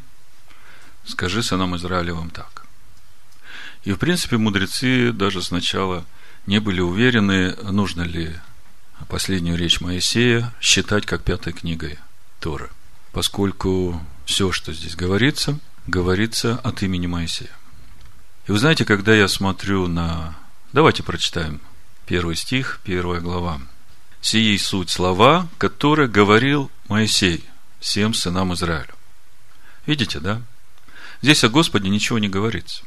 скажи 1.05 1.43
сынам 1.43 1.75
Израилевым 1.75 2.29
так». 2.29 2.58
И, 3.83 3.93
в 3.93 3.97
принципе, 3.97 4.37
мудрецы 4.37 5.11
даже 5.11 5.41
сначала 5.41 6.05
не 6.45 6.59
были 6.59 6.81
уверены, 6.81 7.55
нужно 7.63 8.01
ли 8.01 8.35
последнюю 9.07 9.57
речь 9.57 9.81
Моисея 9.81 10.53
считать 10.61 11.05
как 11.05 11.23
пятой 11.23 11.53
книгой 11.53 11.97
Торы, 12.39 12.69
поскольку 13.11 14.01
все, 14.25 14.51
что 14.51 14.73
здесь 14.73 14.95
говорится, 14.95 15.59
говорится 15.87 16.55
от 16.63 16.83
имени 16.83 17.07
Моисея. 17.07 17.51
И 18.47 18.51
вы 18.51 18.59
знаете, 18.59 18.85
когда 18.85 19.13
я 19.13 19.27
смотрю 19.27 19.87
на... 19.87 20.35
Давайте 20.73 21.03
прочитаем 21.03 21.61
первый 22.05 22.35
стих, 22.35 22.79
первая 22.83 23.21
глава. 23.21 23.61
«Сии 24.21 24.57
суть 24.57 24.89
слова, 24.89 25.47
которые 25.57 26.09
говорил 26.09 26.69
Моисей 26.87 27.45
всем 27.79 28.13
сынам 28.13 28.53
Израиля». 28.53 28.93
Видите, 29.85 30.19
да? 30.19 30.41
Здесь 31.21 31.43
о 31.43 31.49
Господе 31.49 31.89
ничего 31.89 32.19
не 32.19 32.27
говорится. 32.27 32.83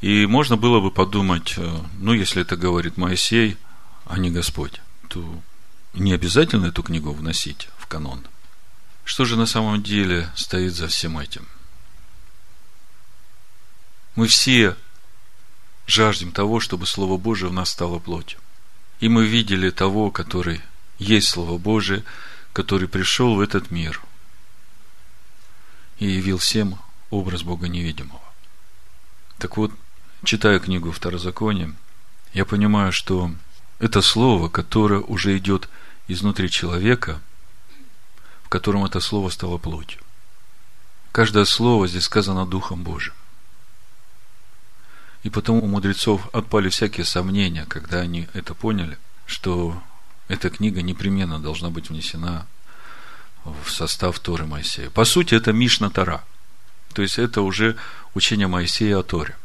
И 0.00 0.26
можно 0.26 0.56
было 0.56 0.80
бы 0.80 0.90
подумать, 0.90 1.54
э, 1.56 1.80
ну, 1.98 2.12
если 2.12 2.42
это 2.42 2.56
говорит 2.56 2.96
Моисей, 2.96 3.56
а 4.04 4.18
не 4.18 4.30
Господь, 4.30 4.80
то 5.08 5.42
не 5.92 6.12
обязательно 6.12 6.66
эту 6.66 6.82
книгу 6.82 7.12
вносить 7.12 7.68
в 7.78 7.86
канон. 7.86 8.24
Что 9.04 9.24
же 9.24 9.36
на 9.36 9.46
самом 9.46 9.82
деле 9.82 10.30
стоит 10.36 10.74
за 10.74 10.86
всем 10.86 11.18
этим? 11.18 11.46
Мы 14.14 14.28
все 14.28 14.76
жаждем 15.86 16.30
того, 16.32 16.60
чтобы 16.60 16.86
Слово 16.86 17.16
Божие 17.16 17.50
в 17.50 17.54
нас 17.54 17.70
стало 17.70 17.98
плотью. 17.98 18.38
И 19.00 19.08
мы 19.08 19.26
видели 19.26 19.70
того, 19.70 20.10
который 20.10 20.60
есть 20.98 21.28
Слово 21.28 21.58
Божие, 21.58 22.04
который 22.52 22.88
пришел 22.88 23.34
в 23.34 23.40
этот 23.40 23.70
мир 23.70 24.00
и 25.98 26.06
явил 26.06 26.38
всем 26.38 26.78
образ 27.10 27.42
Бога 27.42 27.68
невидимого. 27.68 28.22
Так 29.38 29.56
вот, 29.56 29.72
читая 30.24 30.58
книгу 30.58 30.92
Второзакония, 30.92 31.74
я 32.32 32.44
понимаю, 32.44 32.92
что 32.92 33.30
это 33.78 34.02
слово, 34.02 34.48
которое 34.48 35.00
уже 35.00 35.36
идет 35.38 35.68
изнутри 36.08 36.50
человека, 36.50 37.20
в 38.42 38.48
котором 38.48 38.84
это 38.84 39.00
слово 39.00 39.30
стало 39.30 39.58
плотью. 39.58 40.00
Каждое 41.12 41.44
слово 41.44 41.88
здесь 41.88 42.04
сказано 42.04 42.46
Духом 42.46 42.82
Божьим. 42.82 43.14
И 45.22 45.30
потому 45.30 45.64
у 45.64 45.66
мудрецов 45.66 46.28
отпали 46.32 46.68
всякие 46.68 47.04
сомнения, 47.04 47.66
когда 47.66 48.00
они 48.00 48.28
это 48.34 48.54
поняли, 48.54 48.98
что 49.26 49.82
эта 50.28 50.48
книга 50.48 50.80
непременно 50.82 51.40
должна 51.40 51.70
быть 51.70 51.90
внесена 51.90 52.46
в 53.44 53.70
состав 53.70 54.18
Торы 54.20 54.46
Моисея. 54.46 54.90
По 54.90 55.04
сути, 55.04 55.34
это 55.34 55.52
Мишна 55.52 55.90
Тора. 55.90 56.24
То 56.92 57.02
есть, 57.02 57.18
это 57.18 57.42
уже 57.42 57.76
учение 58.14 58.46
Моисея 58.46 58.98
о 58.98 59.02
Торе. 59.02 59.36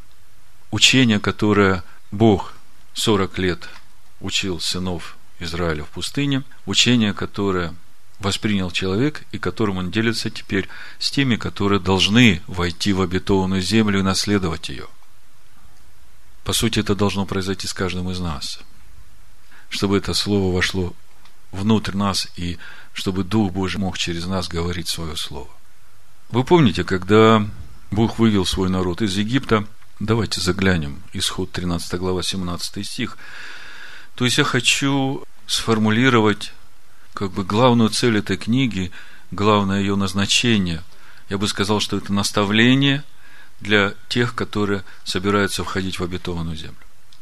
Учение, 0.74 1.20
которое 1.20 1.84
Бог 2.10 2.56
40 2.96 3.38
лет 3.38 3.70
учил 4.22 4.60
сынов 4.60 5.18
Израиля 5.38 5.84
в 5.84 5.90
пустыне, 5.90 6.42
учение, 6.66 7.14
которое 7.14 7.76
воспринял 8.18 8.72
человек 8.72 9.24
и 9.32 9.38
которым 9.38 9.78
он 9.78 9.92
делится 9.92 10.32
теперь 10.32 10.68
с 10.98 11.12
теми, 11.12 11.36
которые 11.36 11.80
должны 11.80 12.42
войти 12.48 12.92
в 12.92 13.04
обетованную 13.04 13.62
землю 13.62 14.00
и 14.00 14.02
наследовать 14.02 14.70
ее. 14.70 14.88
По 16.44 16.54
сути, 16.54 16.80
это 16.80 16.96
должно 16.96 17.28
произойти 17.28 17.68
с 17.68 17.74
каждым 17.76 18.10
из 18.10 18.20
нас. 18.20 18.58
Чтобы 19.70 19.98
это 19.98 20.16
слово 20.16 20.52
вошло 20.52 20.96
внутрь 21.52 21.96
нас 21.96 22.28
и 22.36 22.58
чтобы 22.94 23.24
Дух 23.24 23.52
Божий 23.52 23.80
мог 23.80 24.00
через 24.00 24.26
нас 24.26 24.48
говорить 24.48 24.88
свое 24.88 25.18
слово. 25.18 25.52
Вы 26.32 26.44
помните, 26.44 26.84
когда 26.84 27.48
Бог 27.92 28.18
вывел 28.18 28.48
свой 28.48 28.70
народ 28.70 29.04
из 29.04 29.16
Египта, 29.16 29.68
давайте 30.00 30.42
заглянем, 30.42 31.02
исход 31.14 31.52
13 31.52 32.00
глава 32.00 32.24
17 32.24 32.86
стих, 32.86 33.18
то 34.16 34.26
есть 34.26 34.38
я 34.38 34.44
хочу 34.44 35.24
сформулировать 35.48 36.54
как 37.14 37.32
бы 37.32 37.44
главную 37.44 37.90
цель 37.90 38.18
этой 38.18 38.38
книги, 38.38 38.92
главное 39.32 39.80
ее 39.80 39.96
назначение. 39.96 40.84
Я 41.30 41.38
бы 41.38 41.48
сказал, 41.48 41.80
что 41.80 41.98
это 41.98 42.12
наставление 42.14 43.04
для 43.60 43.94
тех, 44.10 44.36
которые 44.36 44.84
собираются 45.04 45.64
входить 45.64 46.00
в 46.00 46.04
обетованную 46.04 46.56
землю. 46.56 46.76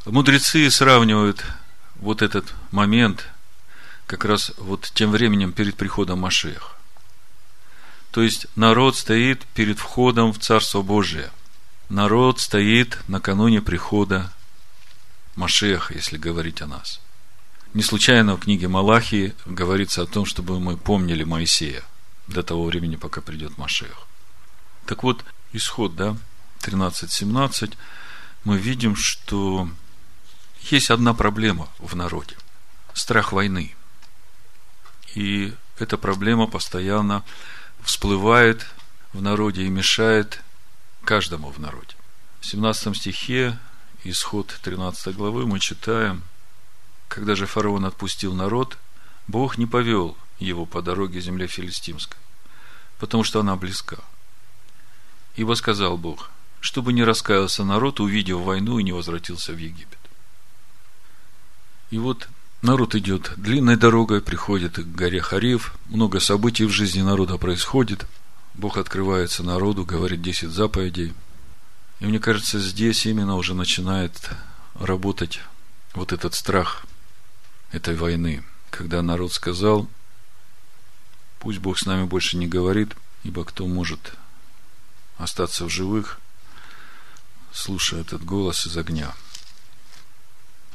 Мудрецы 0.05 0.69
сравнивают 0.71 1.45
вот 1.95 2.21
этот 2.21 2.53
момент, 2.71 3.27
как 4.07 4.25
раз 4.25 4.51
вот 4.57 4.91
тем 4.93 5.11
временем 5.11 5.53
перед 5.53 5.75
приходом 5.75 6.19
Машех. 6.19 6.75
То 8.11 8.21
есть 8.21 8.47
народ 8.55 8.97
стоит 8.97 9.45
перед 9.53 9.79
входом 9.79 10.33
в 10.33 10.39
Царство 10.39 10.81
Божие. 10.81 11.29
Народ 11.91 12.39
стоит 12.39 12.97
накануне 13.09 13.61
прихода 13.61 14.31
Машеха, 15.35 15.93
если 15.93 16.15
говорить 16.15 16.61
о 16.61 16.67
нас. 16.67 17.01
Не 17.73 17.83
случайно 17.83 18.37
в 18.37 18.39
книге 18.39 18.69
Малахии 18.69 19.35
говорится 19.45 20.01
о 20.01 20.05
том, 20.05 20.23
чтобы 20.23 20.61
мы 20.61 20.77
помнили 20.77 21.25
Моисея 21.25 21.83
до 22.27 22.43
того 22.43 22.63
времени, 22.63 22.95
пока 22.95 23.19
придет 23.19 23.57
Машех. 23.57 24.07
Так 24.85 25.03
вот, 25.03 25.25
исход, 25.51 25.93
да, 25.97 26.15
13-17, 26.61 27.75
мы 28.45 28.57
видим, 28.57 28.95
что 28.95 29.67
есть 30.61 30.91
одна 30.91 31.13
проблема 31.13 31.67
в 31.77 31.93
народе. 31.93 32.37
Страх 32.93 33.33
войны. 33.33 33.75
И 35.13 35.53
эта 35.77 35.97
проблема 35.97 36.47
постоянно 36.47 37.25
всплывает 37.83 38.65
в 39.11 39.21
народе 39.21 39.63
и 39.63 39.69
мешает 39.69 40.41
каждому 41.03 41.51
в 41.51 41.59
народе. 41.59 41.95
В 42.39 42.45
17 42.45 42.95
стихе, 42.95 43.57
исход 44.03 44.57
13 44.61 45.15
главы, 45.15 45.45
мы 45.45 45.59
читаем, 45.59 46.23
когда 47.07 47.35
же 47.35 47.45
фараон 47.45 47.85
отпустил 47.85 48.33
народ, 48.33 48.77
Бог 49.27 49.57
не 49.57 49.65
повел 49.65 50.17
его 50.39 50.65
по 50.65 50.81
дороге 50.81 51.21
земле 51.21 51.47
филистимской, 51.47 52.17
потому 52.99 53.23
что 53.23 53.39
она 53.39 53.55
близка. 53.55 53.97
Ибо 55.35 55.53
сказал 55.53 55.97
Бог, 55.97 56.31
чтобы 56.59 56.93
не 56.93 57.03
раскаялся 57.03 57.63
народ, 57.63 57.99
увидев 57.99 58.39
войну 58.39 58.79
и 58.79 58.83
не 58.83 58.91
возвратился 58.91 59.53
в 59.53 59.57
Египет. 59.57 59.99
И 61.89 61.97
вот 61.97 62.29
народ 62.61 62.95
идет 62.95 63.33
длинной 63.35 63.75
дорогой, 63.75 64.21
приходит 64.21 64.75
к 64.75 64.85
горе 64.85 65.21
Хариф, 65.21 65.75
много 65.87 66.19
событий 66.19 66.65
в 66.65 66.71
жизни 66.71 67.01
народа 67.01 67.37
происходит, 67.37 68.05
Бог 68.53 68.77
открывается 68.77 69.43
народу, 69.43 69.85
говорит 69.85 70.21
10 70.21 70.49
заповедей. 70.49 71.13
И 71.99 72.05
мне 72.05 72.19
кажется, 72.19 72.59
здесь 72.59 73.05
именно 73.05 73.35
уже 73.35 73.53
начинает 73.53 74.31
работать 74.75 75.39
вот 75.93 76.11
этот 76.13 76.35
страх 76.35 76.85
этой 77.71 77.95
войны, 77.95 78.43
когда 78.69 79.01
народ 79.01 79.33
сказал, 79.33 79.87
пусть 81.39 81.59
Бог 81.59 81.77
с 81.77 81.85
нами 81.85 82.05
больше 82.05 82.37
не 82.37 82.47
говорит, 82.47 82.95
ибо 83.23 83.45
кто 83.45 83.67
может 83.67 84.13
остаться 85.17 85.65
в 85.65 85.69
живых, 85.69 86.19
слушая 87.53 88.01
этот 88.01 88.23
голос 88.23 88.65
из 88.65 88.75
огня. 88.77 89.13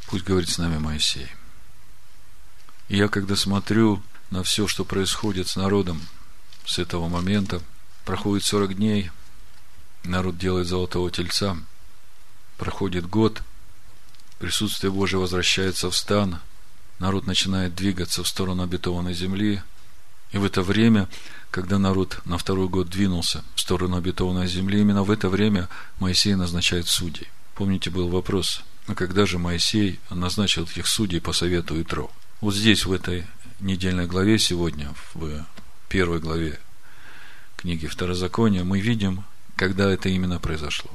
Пусть 0.07 0.25
говорит 0.25 0.49
с 0.49 0.59
нами 0.59 0.79
Моисей. 0.79 1.29
И 2.89 2.97
я, 2.97 3.09
когда 3.09 3.35
смотрю 3.35 4.03
на 4.31 4.43
все, 4.43 4.69
что 4.69 4.85
происходит 4.85 5.49
с 5.49 5.57
народом 5.57 6.01
с 6.67 6.79
этого 6.79 7.09
момента, 7.09 7.63
проходит 8.05 8.45
40 8.45 8.75
дней, 8.75 9.11
народ 10.05 10.39
делает 10.39 10.67
золотого 10.67 11.11
тельца, 11.11 11.57
проходит 12.59 13.09
год, 13.09 13.43
присутствие 14.39 14.91
Божие 14.91 15.21
возвращается 15.21 15.91
в 15.91 15.97
стан, 15.97 16.41
народ 16.99 17.27
начинает 17.27 17.75
двигаться 17.75 18.23
в 18.23 18.29
сторону 18.29 18.63
обетованной 18.63 19.15
земли, 19.15 19.63
и 20.33 20.39
в 20.39 20.45
это 20.45 20.63
время 20.63 21.09
когда 21.57 21.79
народ 21.79 22.21
на 22.27 22.37
второй 22.37 22.69
год 22.69 22.91
двинулся 22.91 23.43
в 23.55 23.61
сторону 23.61 23.97
обетованной 23.97 24.47
земли, 24.47 24.81
именно 24.81 25.05
в 25.05 25.11
это 25.11 25.31
время 25.31 25.71
Моисей 26.01 26.35
назначает 26.35 26.87
судей. 26.87 27.29
Помните, 27.55 27.89
был 27.89 28.09
вопрос, 28.09 28.61
а 28.87 28.95
когда 28.95 29.25
же 29.25 29.39
Моисей 29.39 29.99
назначил 30.11 30.65
этих 30.65 30.87
судей 30.87 31.21
по 31.21 31.33
совету 31.33 31.81
Итро? 31.81 32.11
Вот 32.43 32.55
здесь, 32.55 32.85
в 32.85 32.93
этой 32.93 33.27
недельной 33.61 34.07
главе 34.07 34.39
сегодня, 34.39 34.93
в 35.15 35.45
первой 35.89 36.21
главе 36.21 36.59
книги 37.57 37.87
Второзакония, 37.87 38.65
мы 38.65 38.81
видим, 38.81 39.25
когда 39.57 39.91
это 39.91 40.09
именно 40.09 40.39
произошло. 40.39 40.91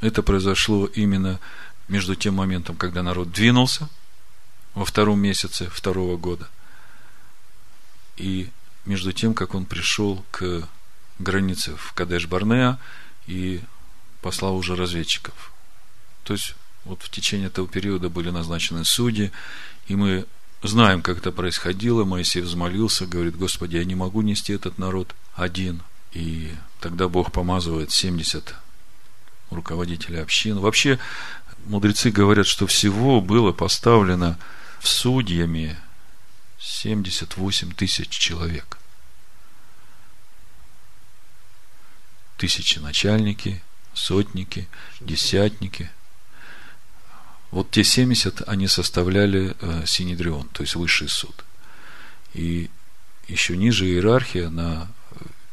Это 0.00 0.22
произошло 0.22 0.86
именно 0.86 1.38
между 1.88 2.14
тем 2.14 2.34
моментом, 2.34 2.76
когда 2.76 3.02
народ 3.02 3.32
двинулся 3.32 3.88
во 4.74 4.84
втором 4.84 5.20
месяце 5.20 5.68
второго 5.70 6.16
года, 6.16 6.48
и 8.16 8.50
между 8.84 9.12
тем, 9.12 9.34
как 9.34 9.54
он 9.54 9.66
пришел 9.66 10.24
к 10.30 10.68
границе 11.18 11.76
в 11.76 11.92
Кадеш-Барнеа 11.94 12.78
и 13.26 13.60
послал 14.22 14.56
уже 14.56 14.76
разведчиков. 14.76 15.52
То 16.24 16.34
есть, 16.34 16.54
вот 16.84 17.02
в 17.02 17.10
течение 17.10 17.48
этого 17.48 17.68
периода 17.68 18.08
были 18.08 18.30
назначены 18.30 18.84
судьи, 18.84 19.32
и 19.86 19.96
мы 19.96 20.26
знаем, 20.68 21.02
как 21.02 21.18
это 21.18 21.32
происходило. 21.32 22.04
Моисей 22.04 22.42
взмолился, 22.42 23.06
говорит, 23.06 23.36
Господи, 23.36 23.76
я 23.76 23.84
не 23.84 23.94
могу 23.94 24.22
нести 24.22 24.52
этот 24.52 24.78
народ 24.78 25.14
один. 25.34 25.82
И 26.12 26.54
тогда 26.80 27.08
Бог 27.08 27.32
помазывает 27.32 27.92
70 27.92 28.54
руководителей 29.50 30.18
общин. 30.18 30.58
Вообще, 30.58 30.98
мудрецы 31.66 32.10
говорят, 32.10 32.46
что 32.46 32.66
всего 32.66 33.20
было 33.20 33.52
поставлено 33.52 34.38
в 34.80 34.88
судьями 34.88 35.78
78 36.58 37.72
тысяч 37.72 38.08
человек. 38.10 38.78
Тысячи 42.36 42.78
начальники, 42.78 43.62
сотники, 43.94 44.68
десятники. 45.00 45.90
Вот 47.50 47.70
те 47.70 47.82
70, 47.82 48.48
они 48.48 48.68
составляли 48.68 49.56
э, 49.60 49.84
Синедрион, 49.86 50.48
то 50.48 50.62
есть 50.62 50.76
высший 50.76 51.08
суд. 51.08 51.44
И 52.32 52.70
еще 53.26 53.56
ниже 53.56 53.86
иерархия 53.86 54.50
на 54.50 54.88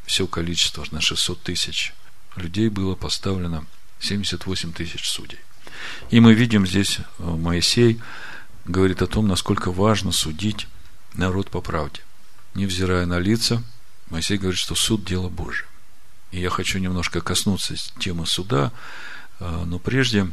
все 0.06 0.26
количество, 0.26 0.84
на 0.92 1.00
600 1.00 1.42
тысяч 1.42 1.92
людей 2.36 2.68
было 2.68 2.94
поставлено 2.94 3.66
78 4.00 4.72
тысяч 4.72 5.08
судей. 5.08 5.40
И 6.10 6.20
мы 6.20 6.34
видим 6.34 6.66
здесь 6.66 6.98
э, 6.98 7.02
Моисей 7.18 8.00
говорит 8.64 9.02
о 9.02 9.06
том, 9.06 9.26
насколько 9.26 9.72
важно 9.72 10.12
судить 10.12 10.68
народ 11.14 11.50
по 11.50 11.60
правде. 11.60 12.02
Невзирая 12.54 13.06
на 13.06 13.18
лица, 13.18 13.62
Моисей 14.10 14.38
говорит, 14.38 14.58
что 14.58 14.74
суд– 14.74 15.04
дело 15.06 15.28
Божие. 15.28 15.66
И 16.30 16.40
я 16.40 16.50
хочу 16.50 16.78
немножко 16.78 17.20
коснуться 17.20 17.74
темы 17.98 18.26
суда, 18.26 18.72
но 19.40 19.78
прежде 19.78 20.28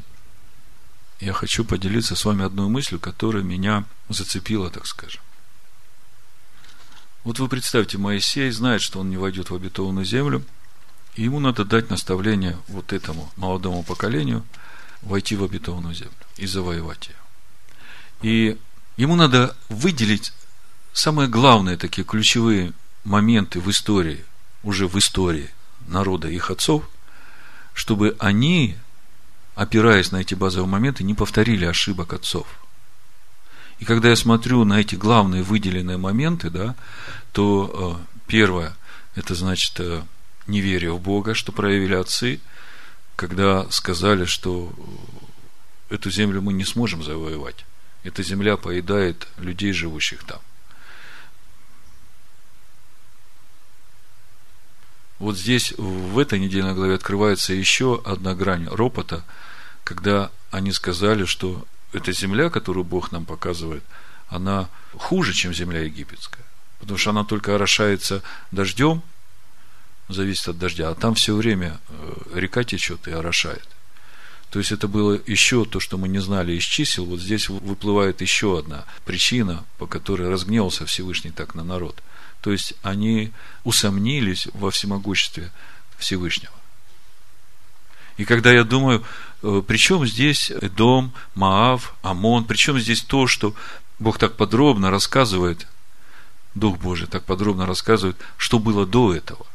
я 1.19 1.33
хочу 1.33 1.63
поделиться 1.63 2.15
с 2.15 2.25
вами 2.25 2.43
одной 2.43 2.67
мыслью, 2.67 2.99
которая 2.99 3.43
меня 3.43 3.85
зацепила, 4.09 4.69
так 4.69 4.85
скажем. 4.85 5.21
Вот 7.23 7.39
вы 7.39 7.47
представьте, 7.47 7.97
Моисей 7.97 8.51
знает, 8.51 8.81
что 8.81 8.99
он 8.99 9.09
не 9.09 9.17
войдет 9.17 9.49
в 9.49 9.55
обетованную 9.55 10.05
землю, 10.05 10.43
и 11.15 11.23
ему 11.23 11.39
надо 11.39 11.65
дать 11.65 11.89
наставление 11.89 12.57
вот 12.67 12.93
этому 12.93 13.31
молодому 13.35 13.83
поколению 13.83 14.45
войти 15.01 15.35
в 15.35 15.43
обетованную 15.43 15.95
землю 15.95 16.13
и 16.37 16.45
завоевать 16.45 17.07
ее. 17.07 17.15
И 18.21 18.57
ему 18.97 19.15
надо 19.15 19.55
выделить 19.69 20.33
самые 20.93 21.27
главные 21.27 21.77
такие 21.77 22.03
ключевые 22.05 22.73
моменты 23.03 23.59
в 23.59 23.69
истории, 23.69 24.23
уже 24.63 24.87
в 24.87 24.97
истории 24.97 25.49
народа 25.87 26.27
их 26.27 26.51
отцов, 26.51 26.89
чтобы 27.73 28.15
они, 28.19 28.77
опираясь 29.55 30.11
на 30.11 30.17
эти 30.17 30.35
базовые 30.35 30.69
моменты, 30.69 31.03
не 31.03 31.13
повторили 31.13 31.65
ошибок 31.65 32.13
отцов. 32.13 32.47
И 33.79 33.85
когда 33.85 34.09
я 34.09 34.15
смотрю 34.15 34.63
на 34.63 34.79
эти 34.79 34.95
главные 34.95 35.43
выделенные 35.43 35.97
моменты, 35.97 36.49
да, 36.49 36.75
то 37.31 37.99
э, 37.99 38.19
первое, 38.27 38.75
это 39.15 39.35
значит 39.35 39.79
э, 39.79 40.03
неверие 40.47 40.93
в 40.93 41.01
Бога, 41.01 41.33
что 41.33 41.51
проявили 41.51 41.95
отцы, 41.95 42.39
когда 43.15 43.69
сказали, 43.71 44.25
что 44.25 44.73
эту 45.89 46.09
землю 46.09 46.41
мы 46.41 46.53
не 46.53 46.65
сможем 46.65 47.03
завоевать. 47.03 47.65
Эта 48.03 48.23
земля 48.23 48.55
поедает 48.57 49.27
людей, 49.37 49.71
живущих 49.71 50.23
там. 50.23 50.39
Вот 55.19 55.37
здесь, 55.37 55.73
в 55.77 56.19
этой 56.19 56.39
недельной 56.39 56.73
главе, 56.73 56.95
открывается 56.95 57.53
еще 57.53 58.01
одна 58.05 58.35
грань 58.35 58.67
ропота, 58.67 59.23
когда 59.83 60.29
они 60.51 60.71
сказали, 60.71 61.25
что 61.25 61.65
эта 61.93 62.11
земля, 62.11 62.49
которую 62.49 62.83
Бог 62.83 63.11
нам 63.11 63.25
показывает, 63.25 63.83
она 64.27 64.67
хуже, 64.93 65.33
чем 65.33 65.53
земля 65.53 65.81
египетская. 65.81 66.43
Потому 66.79 66.97
что 66.97 67.11
она 67.11 67.23
только 67.23 67.55
орошается 67.55 68.21
дождем, 68.51 69.01
зависит 70.09 70.49
от 70.49 70.59
дождя, 70.59 70.89
а 70.89 70.95
там 70.95 71.15
все 71.15 71.33
время 71.33 71.79
э, 71.87 72.13
река 72.33 72.63
течет 72.63 73.07
и 73.07 73.11
орошает. 73.11 73.67
То 74.49 74.59
есть 74.59 74.71
это 74.71 74.87
было 74.87 75.19
еще 75.25 75.65
то, 75.65 75.79
что 75.79 75.97
мы 75.97 76.07
не 76.07 76.19
знали 76.19 76.53
из 76.53 76.63
чисел. 76.63 77.05
Вот 77.05 77.19
здесь 77.19 77.49
выплывает 77.49 78.21
еще 78.21 78.59
одна 78.59 78.85
причина, 79.05 79.63
по 79.77 79.87
которой 79.87 80.29
разгневался 80.29 80.85
Всевышний 80.85 81.31
так 81.31 81.55
на 81.55 81.63
народ– 81.63 82.03
то 82.45 82.51
есть 82.51 82.75
они 82.83 83.31
усомнились 83.63 84.47
во 84.53 84.69
всемогуществе 84.69 85.51
Всевышнего. 85.97 86.53
И 88.17 88.25
когда 88.25 88.53
я 88.53 88.63
думаю, 88.63 89.03
э, 89.41 89.63
при 89.67 89.77
чем 89.77 90.05
здесь 90.05 90.51
Дом, 90.77 91.11
Маав, 91.33 91.95
Амон, 92.03 92.45
при 92.45 92.55
чем 92.55 92.79
здесь 92.79 93.01
то, 93.01 93.25
что 93.25 93.55
Бог 93.97 94.19
так 94.19 94.37
подробно 94.37 94.91
рассказывает 94.91 95.65
Дух 96.53 96.77
Божий 96.77 97.07
так 97.07 97.25
подробно 97.25 97.65
рассказывает, 97.65 98.15
что 98.37 98.59
было 98.59 98.85
до 98.85 99.15
этого. 99.15 99.47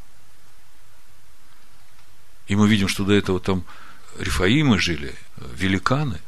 И 2.48 2.56
мы 2.56 2.68
видим, 2.68 2.88
что 2.88 3.04
до 3.04 3.12
этого 3.12 3.38
там 3.38 3.62
Рифаимы 4.18 4.80
жили, 4.80 5.14
великаны. 5.36 6.18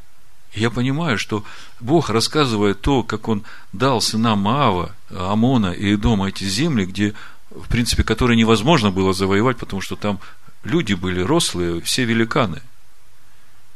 Я 0.55 0.71
понимаю, 0.71 1.17
что 1.19 1.45
Бог, 1.81 2.11
рассказывая 2.11 2.75
то, 2.75 3.03
как 3.03 3.29
Он 3.29 3.43
дал 3.73 4.01
сынам 4.01 4.41
Маава, 4.41 4.95
Амона 5.11 5.73
и 5.73 5.95
Эдома 5.95 6.29
эти 6.29 6.45
земли, 6.45 6.85
где, 6.85 7.15
в 7.51 7.69
принципе, 7.69 8.03
которые 8.03 8.37
невозможно 8.37 8.91
было 8.91 9.15
завоевать, 9.15 9.57
потому 9.57 9.81
что 9.81 9.97
там 9.97 10.21
люди 10.63 10.93
были 10.93 11.23
рослые, 11.23 11.81
все 11.81 12.05
великаны. 12.05 12.61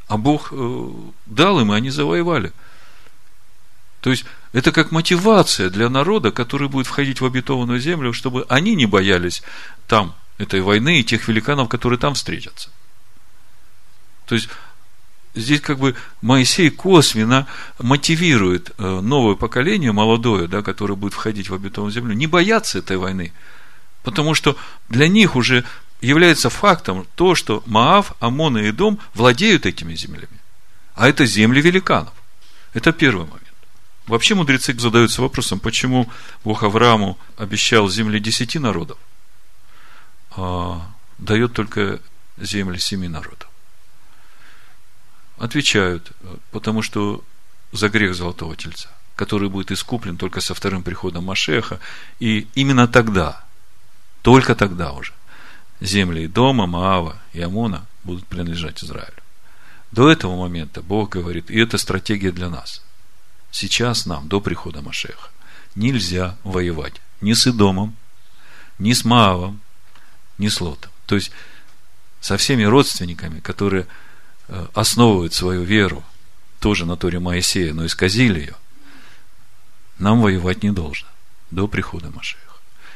А 0.07 0.19
Бог 0.19 0.51
э, 0.53 0.91
дал 1.25 1.61
им, 1.61 1.73
и 1.73 1.77
они 1.77 1.91
завоевали. 1.91 2.53
То 4.03 4.11
есть, 4.11 4.25
это 4.53 4.71
как 4.71 4.93
мотивация 4.93 5.71
для 5.71 5.89
народа, 5.89 6.31
который 6.31 6.69
будет 6.69 6.87
входить 6.87 7.21
в 7.21 7.25
обетованную 7.25 7.81
землю, 7.81 8.13
чтобы 8.13 8.47
они 8.49 8.75
не 8.75 8.87
боялись 8.87 9.43
там 9.89 10.15
этой 10.39 10.61
войны 10.61 11.01
и 11.01 11.05
тех 11.05 11.27
великанов, 11.27 11.69
которые 11.69 11.99
там 11.99 12.15
встретятся. 12.15 12.71
То 14.27 14.35
есть, 14.35 14.49
здесь 15.37 15.61
как 15.61 15.79
бы 15.79 15.95
Моисей 16.23 16.71
косвенно 16.71 17.47
мотивирует 17.79 18.73
э, 18.79 19.01
новое 19.01 19.37
поколение, 19.37 19.93
молодое, 19.93 20.49
да, 20.49 20.63
которое 20.63 20.95
будет 20.95 21.13
входить 21.13 21.51
в 21.51 21.55
обетованную 21.55 21.93
землю, 21.93 22.15
не 22.15 22.27
бояться 22.27 22.79
этой 22.79 22.97
войны. 22.97 23.33
Потому 24.03 24.35
что 24.35 24.57
для 24.89 25.09
них 25.09 25.37
уже 25.37 25.65
является 26.01 26.51
фактом 26.51 27.07
то, 27.15 27.35
что 27.35 27.63
Маав, 27.67 28.15
Амон 28.21 28.59
и 28.59 28.71
Идом 28.71 28.99
владеют 29.15 29.67
этими 29.67 29.95
землями. 29.95 30.41
А 30.95 31.09
это 31.09 31.27
земли 31.27 31.61
великанов. 31.61 32.13
Это 32.73 32.93
первый 32.93 33.27
момент. 33.27 33.43
Вообще 34.07 34.35
мудрецы 34.35 34.79
задаются 34.79 35.21
вопросом, 35.21 35.59
почему 35.59 36.09
Бог 36.45 36.63
Аврааму 36.63 37.19
обещал 37.37 37.89
земли 37.89 38.21
десяти 38.21 38.59
народов, 38.59 38.99
а 40.31 40.89
дает 41.19 41.55
только 41.55 42.01
земли 42.39 42.79
семи 42.79 43.09
народов. 43.09 43.46
Отвечают, 45.39 46.13
потому 46.51 46.83
что 46.83 47.23
за 47.73 47.89
грех 47.89 48.15
Золотого 48.15 48.57
Тельца, 48.57 48.89
который 49.17 49.49
будет 49.49 49.71
искуплен 49.71 50.17
только 50.17 50.41
со 50.41 50.55
вторым 50.55 50.83
приходом 50.83 51.25
Машеха, 51.25 51.79
и 52.19 52.49
именно 52.55 52.89
тогда, 52.89 53.45
только 54.23 54.55
тогда 54.55 54.93
уже, 54.93 55.13
земли 55.81 56.27
Дома, 56.27 56.67
Маава 56.67 57.21
и 57.33 57.41
Амона 57.41 57.87
будут 58.05 58.27
принадлежать 58.27 58.83
Израилю. 58.83 59.13
До 59.93 60.11
этого 60.11 60.37
момента 60.37 60.83
Бог 60.83 61.11
говорит, 61.11 61.51
и 61.51 61.59
это 61.59 61.79
стратегия 61.79 62.33
для 62.33 62.49
нас. 62.49 62.83
Сейчас 63.51 64.07
нам, 64.07 64.29
до 64.29 64.41
прихода 64.41 64.83
Машеха, 64.83 65.31
нельзя 65.75 66.37
воевать 66.45 67.01
ни 67.21 67.33
с 67.33 67.47
Идомом, 67.47 67.97
ни 68.79 68.93
с 68.93 69.05
Маавом, 69.05 69.61
ни 70.39 70.49
с 70.49 70.61
Лотом. 70.61 70.91
То 71.07 71.15
есть, 71.15 71.31
со 72.21 72.37
всеми 72.37 72.65
родственниками, 72.65 73.41
которые 73.41 73.87
основывают 74.75 75.35
свою 75.35 75.63
веру 75.63 76.05
тоже 76.61 76.87
на 76.87 76.97
Торе 76.97 77.19
Моисея, 77.19 77.73
но 77.75 77.87
исказили 77.87 78.41
ее, 78.41 78.57
нам 79.99 80.21
воевать 80.21 80.63
не 80.63 80.73
должно 80.73 81.09
до 81.51 81.67
прихода 81.69 82.11
Машеха. 82.11 82.43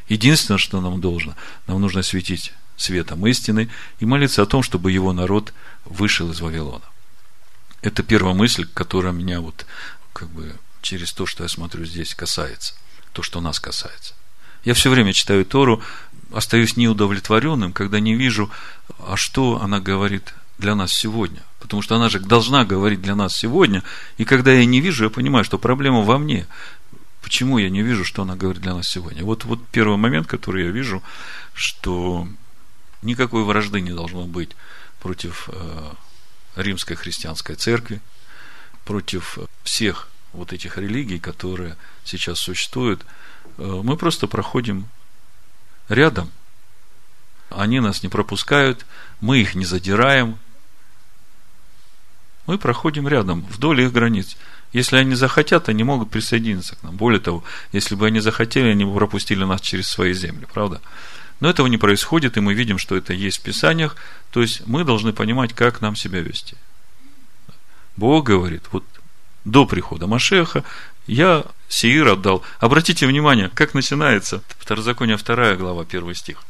Единственное, 0.09 0.59
что 0.59 0.81
нам 0.81 1.01
должно, 1.01 1.37
нам 1.67 1.81
нужно 1.81 2.03
светить 2.03 2.53
светом 2.77 3.27
истины 3.27 3.71
и 4.01 4.07
молиться 4.07 4.43
о 4.43 4.47
том, 4.47 4.63
чтобы 4.63 4.91
его 4.91 5.13
народ 5.13 5.53
вышел 5.85 6.31
из 6.31 6.41
Вавилона. 6.41 6.85
Это 7.83 8.03
первая 8.03 8.35
мысль, 8.35 8.67
которая 8.73 9.13
меня 9.13 9.41
вот 9.41 9.67
как 10.13 10.29
бы 10.31 10.57
через 10.83 11.13
то, 11.13 11.27
что 11.27 11.43
я 11.45 11.49
смотрю 11.49 11.85
здесь, 11.85 12.15
касается. 12.15 12.75
То, 13.13 13.23
что 13.23 13.41
нас 13.41 13.61
касается. 13.61 14.15
Я 14.65 14.75
все 14.75 14.91
время 14.91 15.13
читаю 15.13 15.45
Тору, 15.45 15.83
остаюсь 16.33 16.77
неудовлетворенным, 16.77 17.73
когда 17.73 18.01
не 18.01 18.15
вижу, 18.15 18.51
а 18.99 19.17
что 19.17 19.61
она 19.61 19.81
говорит 19.81 20.35
для 20.61 20.75
нас 20.75 20.93
сегодня. 20.93 21.43
Потому 21.59 21.83
что 21.83 21.97
она 21.97 22.09
же 22.09 22.21
должна 22.21 22.65
говорить 22.65 23.03
для 23.03 23.15
нас 23.15 23.37
сегодня. 23.37 23.83
И 24.19 24.25
когда 24.25 24.53
я 24.53 24.65
не 24.65 24.81
вижу, 24.81 25.05
я 25.05 25.11
понимаю, 25.11 25.45
что 25.45 25.59
проблема 25.59 26.03
во 26.03 26.19
мне. 26.19 26.47
Почему 27.23 27.59
я 27.59 27.71
не 27.71 27.83
вижу, 27.83 28.05
что 28.05 28.23
она 28.23 28.37
говорит 28.37 28.63
для 28.63 28.75
нас 28.75 28.89
сегодня? 28.89 29.25
Вот, 29.25 29.45
вот 29.45 29.67
первый 29.69 29.97
момент, 29.99 30.27
который 30.27 30.65
я 30.65 30.71
вижу, 30.71 31.03
что 31.53 32.27
Никакой 33.03 33.45
вражды 33.45 33.81
не 33.81 33.93
должно 33.93 34.27
быть 34.27 34.51
против 35.01 35.49
э, 35.51 35.93
римской 36.57 36.97
христианской 36.97 37.57
церкви, 37.57 38.01
против 38.85 39.39
всех 39.63 40.09
вот 40.33 40.53
этих 40.53 40.77
религий, 40.77 41.19
которые 41.19 41.77
сейчас 42.05 42.39
существуют. 42.41 43.07
Э, 43.57 43.81
мы 43.83 43.97
просто 43.97 44.27
проходим 44.27 44.87
рядом. 45.89 46.31
Они 47.49 47.81
нас 47.81 48.03
не 48.03 48.11
пропускают, 48.11 48.85
мы 49.21 49.39
их 49.39 49.55
не 49.55 49.65
задираем. 49.65 50.39
Мы 52.51 52.59
проходим 52.59 53.07
рядом, 53.07 53.47
вдоль 53.49 53.81
их 53.83 53.93
границ. 53.93 54.37
Если 54.73 54.97
они 54.97 55.15
захотят, 55.15 55.69
они 55.69 55.85
могут 55.85 56.11
присоединиться 56.11 56.75
к 56.75 56.83
нам. 56.83 56.97
Более 56.97 57.21
того, 57.21 57.45
если 57.71 57.95
бы 57.95 58.09
они 58.09 58.19
захотели, 58.19 58.71
они 58.71 58.85
бы 58.85 58.93
пропустили 58.93 59.45
нас 59.45 59.61
через 59.61 59.87
свои 59.87 60.15
земли, 60.15 60.49
правда? 60.53 60.81
Но 61.39 61.49
этого 61.49 61.69
не 61.69 61.79
происходит, 61.79 62.37
и 62.37 62.41
мы 62.41 62.55
видим, 62.55 62.77
что 62.77 62.97
это 62.97 63.13
есть 63.13 63.39
в 63.39 63.43
Писаниях. 63.43 63.95
То 64.33 64.43
есть 64.43 64.67
мы 64.67 64.83
должны 64.83 65.13
понимать, 65.13 65.53
как 65.53 65.81
нам 65.81 65.95
себя 65.95 66.23
вести. 66.23 66.57
Бог 67.97 68.27
говорит, 68.27 68.65
вот 68.73 68.83
до 69.45 69.65
прихода 69.65 70.09
Машеха 70.09 70.65
я 71.07 71.45
Сеир 71.69 72.09
отдал. 72.09 72.43
Обратите 72.59 73.07
внимание, 73.07 73.49
как 73.55 73.75
начинается 73.75 74.43
Второзаконие 74.59 75.19
2 75.19 75.55
глава, 75.55 75.83
1 75.89 76.15
стих. 76.17 76.43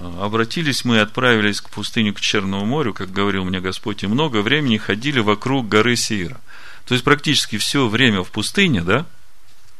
Обратились 0.00 0.84
мы 0.84 0.96
и 0.96 1.00
отправились 1.00 1.60
к 1.60 1.68
пустыне, 1.70 2.12
к 2.12 2.20
Черному 2.20 2.64
морю, 2.64 2.94
как 2.94 3.12
говорил 3.12 3.44
мне 3.44 3.60
Господь, 3.60 4.02
и 4.02 4.06
много 4.06 4.42
времени 4.42 4.78
ходили 4.78 5.20
вокруг 5.20 5.68
горы 5.68 5.96
Сеира. 5.96 6.40
То 6.86 6.94
есть, 6.94 7.04
практически 7.04 7.58
все 7.58 7.86
время 7.88 8.24
в 8.24 8.30
пустыне, 8.30 8.82
да? 8.82 9.06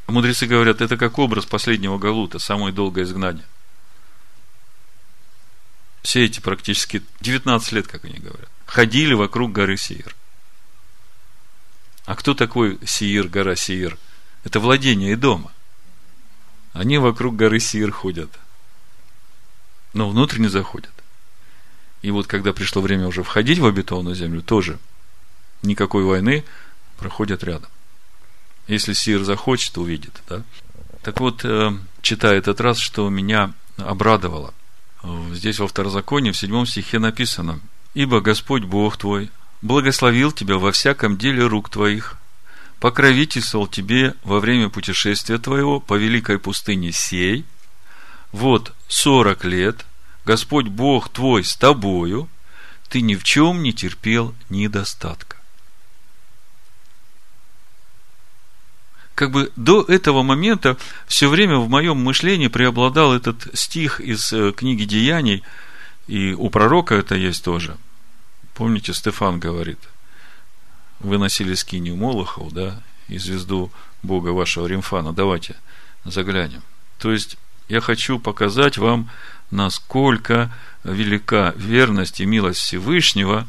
Мудрецы 0.07 0.47
говорят, 0.47 0.81
это 0.81 0.97
как 0.97 1.19
образ 1.19 1.47
последнего 1.47 1.99
Галута, 1.99 2.39
самое 2.39 2.73
долгое 2.73 3.05
изгнание 3.05 3.45
все 6.03 6.25
эти 6.25 6.41
практически 6.41 7.03
19 7.21 7.73
лет, 7.73 7.87
как 7.87 8.05
они 8.05 8.19
говорят, 8.19 8.49
ходили 8.67 9.15
вокруг 9.15 9.53
горы 9.53 9.77
Сеир. 9.77 10.15
А 12.05 12.17
кто 12.17 12.35
такой 12.35 12.79
Сеир, 12.85 13.29
гора 13.29 13.55
Сеир? 13.55 13.97
Это 14.45 14.59
владение 14.59 15.13
и 15.13 15.17
дома. 15.17 15.53
Они 16.73 16.99
вокруг 16.99 17.37
горы 17.37 17.61
Сеир 17.61 17.93
ходят, 17.93 18.31
но 19.93 20.09
внутрь 20.09 20.39
не 20.39 20.49
заходят. 20.49 20.93
И 22.03 22.11
вот 22.11 22.27
когда 22.27 22.53
пришло 22.53 22.83
время 22.83 23.07
уже 23.07 23.23
входить 23.23 23.59
в 23.59 23.67
обетованную 23.67 24.15
землю, 24.15 24.43
тоже 24.43 24.79
никакой 25.63 26.05
войны 26.05 26.45
проходят 26.99 27.45
рядом. 27.45 27.71
Если 28.67 28.93
Сир 28.93 29.25
захочет, 29.25 29.77
увидит. 29.79 30.23
Да? 30.29 30.43
Так 31.03 31.21
вот, 31.21 31.45
э, 31.45 31.73
читая 32.01 32.39
этот 32.39 32.61
раз, 32.61 32.79
что 32.79 33.09
меня 33.09 33.53
обрадовало– 33.77 34.55
Здесь 35.33 35.59
во 35.59 35.67
второзаконии, 35.67 36.31
в 36.31 36.37
седьмом 36.37 36.67
стихе 36.67 36.99
написано, 36.99 37.61
«Ибо 37.95 38.21
Господь 38.21 38.63
Бог 38.63 38.97
твой 38.97 39.31
благословил 39.61 40.33
тебя 40.33 40.59
во 40.59 40.73
всяком 40.73 41.19
деле 41.19 41.47
рук 41.47 41.71
твоих, 41.71 42.17
покровительствовал 42.79 43.67
тебе 43.67 44.15
во 44.25 44.41
время 44.41 44.69
путешествия 44.69 45.39
твоего 45.39 45.81
по 45.81 45.95
великой 45.95 46.39
пустыне 46.39 46.93
сей, 46.93 47.45
вот 48.33 48.73
сорок 48.89 49.45
лет 49.45 49.85
Господь 50.25 50.67
Бог 50.67 51.09
твой 51.09 51.45
с 51.45 51.57
тобою, 51.57 52.29
ты 52.89 53.01
ни 53.01 53.15
в 53.15 53.25
чем 53.25 53.63
не 53.63 53.73
терпел 53.73 54.35
недостатка. 54.49 55.37
как 59.15 59.31
бы 59.31 59.53
до 59.55 59.83
этого 59.83 60.23
момента 60.23 60.77
все 61.07 61.29
время 61.29 61.59
в 61.59 61.69
моем 61.69 61.99
мышлении 61.99 62.49
преобладал 62.49 63.15
этот 63.15 63.47
стих 63.57 64.01
из 64.01 64.33
э, 64.33 64.53
книги 64.53 64.85
Деяний, 64.85 65.45
и 66.09 66.33
у 66.33 66.51
пророка 66.51 66.97
это 66.97 67.15
есть 67.15 67.45
тоже. 67.45 67.77
Помните, 68.55 68.93
Стефан 68.93 69.39
говорит, 69.39 69.79
вы 70.99 71.19
носили 71.19 71.55
скинию 71.55 71.97
Молохов, 71.97 72.53
да, 72.53 72.83
и 73.07 73.19
звезду 73.19 73.71
Бога 74.03 74.31
вашего 74.31 74.67
Римфана. 74.67 75.13
Давайте 75.13 75.57
заглянем. 76.05 76.63
То 76.99 77.13
есть, 77.13 77.37
я 77.73 77.81
хочу 77.81 78.19
показать 78.19 78.77
вам, 78.77 79.09
насколько 79.51 80.55
велика 80.85 81.55
верность 81.57 82.21
и 82.21 82.27
милость 82.27 82.61
Всевышнего, 82.61 83.49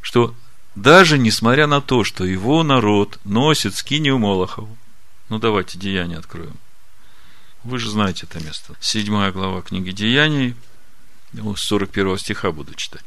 что 0.00 0.34
даже 0.74 1.18
несмотря 1.18 1.68
на 1.68 1.80
то, 1.80 2.02
что 2.02 2.24
его 2.24 2.64
народ 2.64 3.20
носит 3.22 3.76
скинию 3.76 4.18
Молохову, 4.18 4.76
ну, 5.28 5.38
давайте 5.38 5.78
Деяния 5.78 6.18
откроем. 6.18 6.56
Вы 7.62 7.78
же 7.78 7.90
знаете 7.90 8.26
это 8.28 8.44
место. 8.44 8.74
Седьмая 8.80 9.30
глава 9.30 9.62
книги 9.62 9.92
Деяний, 9.92 10.56
с 11.32 11.60
41 11.60 12.18
стиха 12.18 12.50
буду 12.50 12.74
читать. 12.74 13.04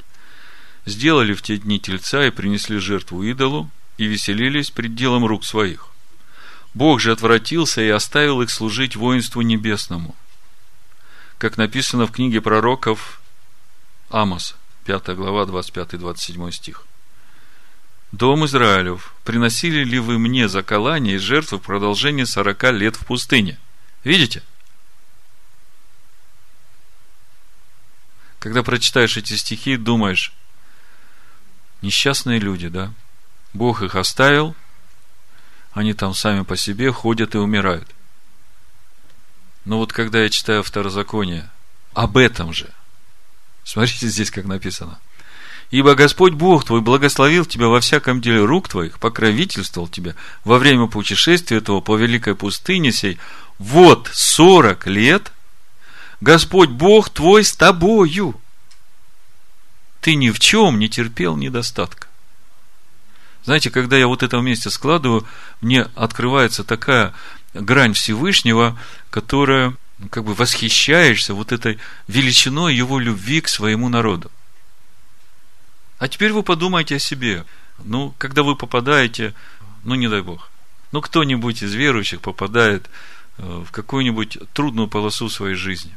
«Сделали 0.85 1.33
в 1.33 1.41
те 1.41 1.57
дни 1.57 1.77
тельца 1.77 2.25
и 2.25 2.31
принесли 2.31 2.77
жертву 2.77 3.21
идолу, 3.23 3.69
и 3.97 4.05
веселились 4.05 4.71
пред 4.71 4.95
делом 4.95 5.25
рук 5.25 5.43
своих. 5.43 5.89
Бог 6.73 7.01
же 7.01 7.11
отвратился 7.11 7.81
и 7.81 7.89
оставил 7.89 8.41
их 8.41 8.49
служить 8.49 8.95
воинству 8.95 9.41
небесному. 9.41 10.15
Как 11.43 11.57
написано 11.57 12.07
в 12.07 12.13
книге 12.13 12.39
пророков 12.39 13.19
Амос, 14.09 14.55
5 14.85 15.09
глава, 15.09 15.43
25-27 15.43 16.51
стих. 16.53 16.87
Дом 18.13 18.45
Израилев, 18.45 19.13
приносили 19.25 19.83
ли 19.83 19.99
вы 19.99 20.19
мне 20.19 20.47
заколание 20.47 21.15
и 21.15 21.17
жертвы 21.17 21.57
в 21.57 21.61
продолжении 21.63 22.23
сорока 22.23 22.71
лет 22.71 22.95
в 22.95 23.05
пустыне? 23.05 23.59
Видите? 24.05 24.41
Когда 28.39 28.63
прочитаешь 28.63 29.17
эти 29.17 29.33
стихи, 29.33 29.75
думаешь, 29.75 30.31
несчастные 31.81 32.39
люди, 32.39 32.69
да? 32.69 32.93
Бог 33.51 33.81
их 33.81 33.95
оставил, 33.95 34.55
они 35.73 35.93
там 35.93 36.13
сами 36.13 36.43
по 36.43 36.55
себе 36.55 36.93
ходят 36.93 37.35
и 37.35 37.37
умирают. 37.37 37.89
Но 39.65 39.77
вот 39.77 39.93
когда 39.93 40.21
я 40.23 40.29
читаю 40.29 40.63
второзаконие, 40.63 41.49
об 41.93 42.17
этом 42.17 42.53
же, 42.53 42.69
смотрите 43.63 44.07
здесь, 44.07 44.31
как 44.31 44.45
написано– 44.45 44.99
Ибо 45.73 45.95
Господь 45.95 46.33
Бог 46.33 46.65
твой 46.65 46.81
благословил 46.81 47.45
тебя 47.45 47.67
во 47.67 47.79
всяком 47.79 48.21
деле 48.21 48.45
рук 48.45 48.69
твоих, 48.69 48.99
покровительствовал 48.99 49.87
тебя 49.87 50.13
во 50.43 50.59
время 50.59 50.85
путешествия 50.85 51.57
этого 51.57 51.81
по 51.81 51.97
великой 51.97 52.35
пустыне 52.35 52.91
сей. 52.91 53.17
Вот 53.57 54.07
сорок 54.13 54.85
лет 54.85 55.31
Господь 56.21 56.69
Бог 56.69 57.09
твой 57.09 57.43
с 57.43 57.55
тобою. 57.55 58.39
Ты 59.99 60.13
ни 60.13 60.29
в 60.29 60.39
чем 60.39 60.77
не 60.77 60.89
терпел 60.89 61.37
недостатка. 61.37 62.07
Знаете, 63.43 63.71
когда 63.71 63.97
я 63.97 64.05
вот 64.07 64.21
это 64.21 64.37
вместе 64.37 64.69
складываю, 64.69 65.25
мне 65.59 65.87
открывается 65.95 66.63
такая 66.63 67.15
грань 67.53 67.93
Всевышнего, 67.93 68.77
которая 69.09 69.75
ну, 69.99 70.09
как 70.09 70.23
бы 70.23 70.33
восхищаешься 70.33 71.33
вот 71.33 71.51
этой 71.51 71.79
величиной 72.07 72.75
его 72.75 72.99
любви 72.99 73.41
к 73.41 73.47
своему 73.47 73.89
народу. 73.89 74.31
А 75.99 76.07
теперь 76.07 76.33
вы 76.33 76.43
подумайте 76.43 76.95
о 76.95 76.99
себе. 76.99 77.45
Ну, 77.83 78.13
когда 78.17 78.43
вы 78.43 78.55
попадаете, 78.55 79.33
ну, 79.83 79.95
не 79.95 80.09
дай 80.09 80.21
Бог, 80.21 80.51
ну, 80.91 81.01
кто-нибудь 81.01 81.63
из 81.63 81.73
верующих 81.73 82.21
попадает 82.21 82.89
э, 83.37 83.63
в 83.67 83.71
какую-нибудь 83.71 84.37
трудную 84.53 84.87
полосу 84.87 85.29
своей 85.29 85.55
жизни. 85.55 85.95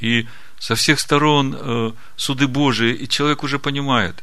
И 0.00 0.26
со 0.58 0.74
всех 0.74 0.98
сторон 1.00 1.54
э, 1.56 1.92
суды 2.16 2.48
Божии, 2.48 2.94
и 2.94 3.08
человек 3.08 3.42
уже 3.42 3.58
понимает, 3.58 4.22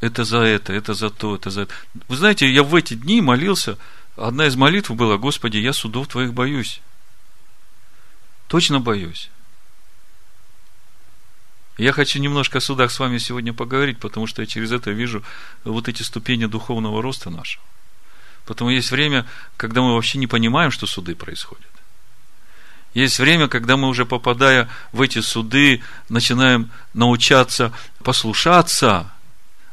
это 0.00 0.24
за 0.24 0.38
это, 0.38 0.72
это 0.72 0.94
за 0.94 1.10
то, 1.10 1.36
это 1.36 1.50
за 1.50 1.62
это. 1.62 1.74
Вы 2.08 2.16
знаете, 2.16 2.50
я 2.50 2.62
в 2.62 2.74
эти 2.74 2.94
дни 2.94 3.20
молился, 3.20 3.78
одна 4.16 4.46
из 4.46 4.56
молитв 4.56 4.90
была, 4.90 5.16
Господи, 5.16 5.58
я 5.58 5.72
судов 5.72 6.08
Твоих 6.08 6.34
боюсь. 6.34 6.80
Точно 8.48 8.80
боюсь. 8.80 9.30
Я 11.76 11.92
хочу 11.92 12.20
немножко 12.20 12.58
о 12.58 12.60
судах 12.60 12.92
с 12.92 13.00
вами 13.00 13.18
сегодня 13.18 13.52
поговорить, 13.52 13.98
потому 13.98 14.26
что 14.26 14.42
я 14.42 14.46
через 14.46 14.70
это 14.70 14.92
вижу 14.92 15.24
вот 15.64 15.88
эти 15.88 16.02
ступени 16.02 16.46
духовного 16.46 17.02
роста 17.02 17.30
нашего. 17.30 17.64
Потому 18.44 18.70
есть 18.70 18.90
время, 18.90 19.26
когда 19.56 19.80
мы 19.80 19.94
вообще 19.94 20.18
не 20.18 20.26
понимаем, 20.26 20.70
что 20.70 20.86
суды 20.86 21.16
происходят. 21.16 21.66
Есть 22.92 23.18
время, 23.18 23.48
когда 23.48 23.76
мы 23.76 23.88
уже 23.88 24.06
попадая 24.06 24.68
в 24.92 25.02
эти 25.02 25.20
суды, 25.20 25.82
начинаем 26.08 26.70
научаться 26.92 27.72
послушаться, 28.04 29.10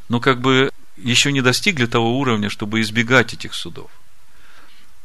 но 0.10 0.20
как 0.20 0.42
бы 0.42 0.72
еще 0.98 1.32
не 1.32 1.42
достигли 1.42 1.86
того 1.86 2.18
уровня, 2.18 2.50
чтобы 2.50 2.82
избегать 2.82 3.34
этих 3.36 3.54
судов. 3.54 3.92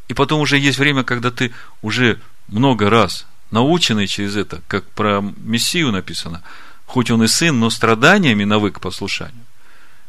И 0.08 0.14
потом 0.14 0.40
уже 0.40 0.58
есть 0.58 0.78
время, 0.78 1.02
когда 1.04 1.30
ты 1.30 1.52
уже 1.82 2.20
много 2.48 2.90
раз 2.90 3.26
наученный 3.50 4.06
через 4.06 4.36
это, 4.36 4.62
как 4.68 4.88
про 4.90 5.20
Мессию 5.20 5.92
написано– 5.92 6.42
хоть 6.86 7.10
он 7.10 7.22
и 7.22 7.28
сын, 7.28 7.58
но 7.58 7.68
страданиями 7.68 8.44
навык 8.44 8.76
к 8.76 8.80
послушанию. 8.80 9.44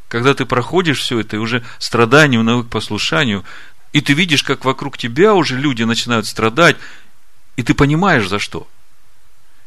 Когда 0.08 0.34
ты 0.34 0.46
проходишь 0.46 1.02
все 1.02 1.20
это, 1.20 1.36
и 1.36 1.40
уже 1.40 1.66
страданием 1.80 2.46
навык 2.46 2.68
к 2.68 2.72
послушанию, 2.72 3.44
и 3.92 4.00
ты 4.00 4.14
видишь, 4.14 4.44
как 4.44 4.64
вокруг 4.64 4.98
тебя 4.98 5.34
уже 5.34 5.58
люди 5.58 5.84
начинают 5.84 6.28
страдать, 6.28 6.78
и 7.58 7.64
ты 7.64 7.74
понимаешь, 7.74 8.30
за 8.30 8.40
что. 8.40 8.68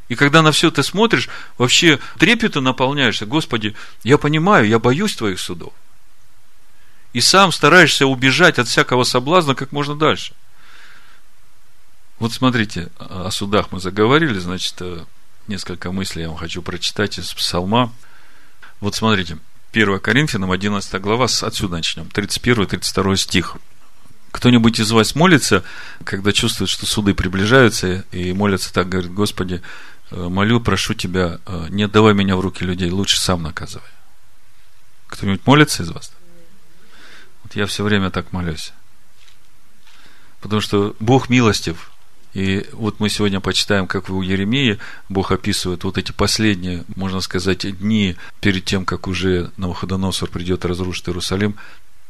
И 0.09 0.15
когда 0.15 0.41
на 0.43 0.51
все 0.53 0.71
ты 0.71 0.83
смотришь, 0.83 1.29
вообще 1.59 1.99
трепетом 2.19 2.65
наполняешься. 2.65 3.27
Господи, 3.27 3.75
я 4.03 4.19
понимаю, 4.19 4.67
я 4.67 4.79
боюсь 4.79 5.15
Твоих 5.15 5.39
судов. 5.39 5.73
И 7.13 7.21
сам 7.21 7.51
стараешься 7.53 8.07
убежать 8.07 8.59
от 8.59 8.69
всякого 8.69 9.05
соблазна 9.05 9.55
как 9.55 9.73
можно 9.73 9.97
дальше. 9.97 10.35
Вот 12.19 12.33
смотрите, 12.33 12.91
о 12.99 13.31
судах 13.31 13.73
мы 13.73 13.81
заговорили, 13.81 14.39
значит, 14.39 14.75
э, 14.81 15.05
несколько 15.49 15.91
мыслей 15.91 16.23
я 16.23 16.29
вам 16.29 16.37
хочу 16.37 16.61
прочитать 16.61 17.19
из 17.19 17.33
Псалма. 17.33 17.93
Вот 18.81 18.95
смотрите, 18.95 19.39
1 19.73 19.99
Коринфянам, 20.01 20.53
11 20.53 21.01
глава, 21.01 21.25
отсюда 21.25 21.77
начнем, 21.77 22.09
31-32 22.13 23.17
стих. 23.17 23.57
Кто-нибудь 24.33 24.79
из 24.79 24.93
вас 24.93 25.15
молится, 25.15 25.65
когда 26.05 26.33
чувствует, 26.33 26.71
что 26.71 26.87
суды 26.87 27.15
приближаются, 27.15 28.05
и 28.13 28.33
молится 28.33 28.73
так, 28.73 28.89
говорит, 28.89 29.13
Господи, 29.13 29.63
э, 30.11 30.29
молю, 30.29 30.61
прошу 30.61 30.95
Тебя, 30.95 31.41
э, 31.47 31.67
не 31.71 31.85
отдавай 31.85 32.15
меня 32.15 32.37
в 32.37 32.41
руки 32.41 32.65
людей, 32.65 32.91
лучше 32.91 33.19
сам 33.19 33.43
наказывай. 33.43 33.89
Кто-нибудь 35.09 35.47
молится 35.47 35.83
из 35.83 35.91
вас? 35.91 36.13
Вот 37.51 37.57
я 37.57 37.67
все 37.67 37.83
время 37.83 38.11
так 38.11 38.33
молюсь. 38.33 38.73
Потому 40.41 40.61
что 40.61 40.95
Бог 41.01 41.29
милостив, 41.29 41.91
и 42.33 42.69
вот 42.73 43.01
мы 43.01 43.09
сегодня 43.09 43.41
почитаем, 43.41 43.89
как 43.89 44.09
у 44.09 44.23
Еремии 44.23 44.79
Бог 45.09 45.33
описывает 45.33 45.83
вот 45.83 45.99
эти 45.99 46.13
последние, 46.13 46.85
можно 46.95 47.21
сказать, 47.21 47.67
дни 47.79 48.17
перед 48.41 48.65
тем, 48.65 48.85
как 48.85 49.09
уже 49.09 49.51
Навуходоносор 49.57 50.31
придет 50.31 50.65
разрушить 50.65 51.09
Иерусалим. 51.09 51.57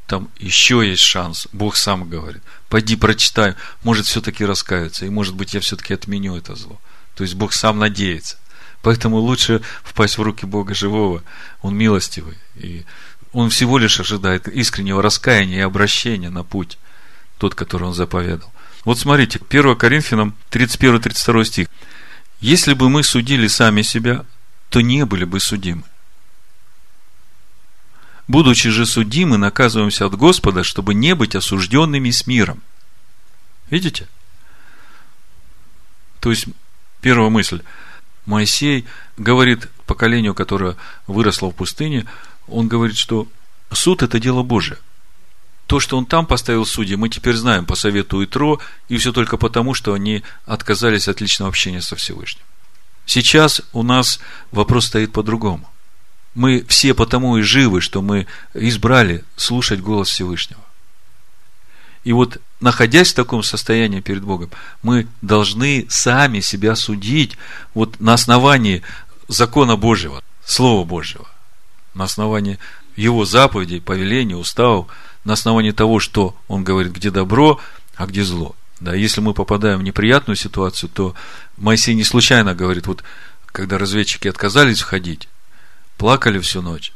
Там 0.06 0.28
еще 0.38 0.86
есть 0.86 1.02
шанс. 1.02 1.48
Бог 1.54 1.76
сам 1.76 2.06
говорит. 2.06 2.42
Пойди 2.68 2.96
прочитай. 2.96 3.54
Может, 3.82 4.04
все-таки 4.04 4.44
раскаяться. 4.44 5.06
И 5.06 5.08
может 5.08 5.34
быть, 5.34 5.54
я 5.54 5.60
все-таки 5.60 5.94
отменю 5.94 6.36
это 6.36 6.54
зло. 6.54 6.78
То 7.14 7.24
есть, 7.24 7.34
Бог 7.34 7.54
сам 7.54 7.78
надеется. 7.78 8.36
Поэтому 8.82 9.16
лучше 9.16 9.62
впасть 9.84 10.18
в 10.18 10.22
руки 10.22 10.44
Бога 10.44 10.74
живого. 10.74 11.22
Он 11.62 11.76
милостивый. 11.76 12.36
И 12.56 12.84
он 13.32 13.50
всего 13.50 13.78
лишь 13.78 14.00
ожидает 14.00 14.48
искреннего 14.48 15.02
раскаяния 15.02 15.58
и 15.58 15.62
обращения 15.62 16.30
на 16.30 16.42
путь, 16.42 16.78
тот, 17.38 17.54
который 17.54 17.84
он 17.84 17.94
заповедал. 17.94 18.52
Вот 18.84 18.98
смотрите, 18.98 19.40
1 19.48 19.76
Коринфянам 19.76 20.34
31-32 20.50 21.44
стих. 21.44 21.68
Если 22.40 22.74
бы 22.74 22.88
мы 22.88 23.02
судили 23.02 23.46
сами 23.46 23.82
себя, 23.82 24.24
то 24.70 24.80
не 24.80 25.04
были 25.04 25.24
бы 25.24 25.38
судимы. 25.40 25.82
Будучи 28.26 28.70
же 28.70 28.86
судимы, 28.86 29.38
наказываемся 29.38 30.06
от 30.06 30.14
Господа, 30.14 30.62
чтобы 30.62 30.94
не 30.94 31.14
быть 31.14 31.34
осужденными 31.34 32.10
с 32.10 32.26
миром. 32.26 32.62
Видите? 33.68 34.06
То 36.20 36.30
есть, 36.30 36.46
первая 37.00 37.30
мысль. 37.30 37.62
Моисей 38.26 38.86
говорит 39.16 39.68
поколению, 39.86 40.34
которое 40.34 40.76
выросло 41.08 41.50
в 41.50 41.54
пустыне, 41.54 42.06
он 42.50 42.68
говорит, 42.68 42.96
что 42.96 43.28
суд– 43.72 44.02
это 44.04 44.18
дело 44.18 44.42
Божие– 44.42 44.78
то, 45.70 45.78
что 45.78 45.96
он 45.96 46.04
там 46.04 46.26
поставил 46.26 46.66
судьи, 46.66 46.96
мы 46.96 47.08
теперь 47.08 47.36
знаем 47.36 47.64
по 47.64 47.76
совету 47.76 48.24
Итро, 48.24 48.58
и 48.88 48.96
все 48.96 49.12
только 49.12 49.36
потому, 49.36 49.72
что 49.72 49.92
они 49.92 50.24
отказались 50.44 51.06
от 51.06 51.20
личного 51.20 51.48
общения 51.48 51.80
со 51.80 51.94
Всевышним. 51.94 52.42
Сейчас 53.06 53.62
у 53.72 53.84
нас 53.84 54.18
вопрос 54.50 54.86
стоит 54.86 55.12
по-другому. 55.12 55.70
Мы 56.34 56.64
все 56.66 56.92
потому 56.92 57.36
и 57.36 57.42
живы, 57.42 57.80
что 57.82 58.02
мы 58.02 58.26
избрали 58.52 59.24
слушать 59.36 59.78
голос 59.80 60.08
Всевышнего. 60.08 60.60
И 62.02 62.12
вот, 62.12 62.38
находясь 62.58 63.12
в 63.12 63.14
таком 63.14 63.44
состоянии 63.44 64.00
перед 64.00 64.24
Богом, 64.24 64.50
мы 64.82 65.06
должны 65.22 65.86
сами 65.88 66.40
себя 66.40 66.74
судить 66.74 67.38
вот 67.74 68.00
на 68.00 68.14
основании 68.14 68.82
закона 69.28 69.76
Божьего, 69.76 70.20
Слова 70.44 70.84
Божьего, 70.84 71.28
на 71.94 72.04
основании 72.04 72.58
Его 72.96 73.24
заповедей, 73.24 73.80
повелений, 73.80 74.34
уставов– 74.34 74.86
на 75.24 75.34
основании 75.34 75.72
того, 75.72 76.00
что 76.00 76.36
он 76.48 76.64
говорит, 76.64 76.92
где 76.92 77.10
добро, 77.10 77.60
а 77.96 78.06
где 78.06 78.24
зло. 78.24 78.54
Да, 78.80 78.94
если 78.94 79.20
мы 79.20 79.34
попадаем 79.34 79.80
в 79.80 79.82
неприятную 79.82 80.36
ситуацию, 80.36 80.88
то 80.88 81.14
Моисей 81.58 81.94
не 81.94 82.04
случайно 82.04 82.54
говорит, 82.54 82.86
вот 82.86 83.04
когда 83.46 83.76
разведчики 83.76 84.26
отказались 84.26 84.80
входить, 84.80 85.28
плакали 85.98 86.38
всю 86.38 86.62
ночь, 86.62 86.92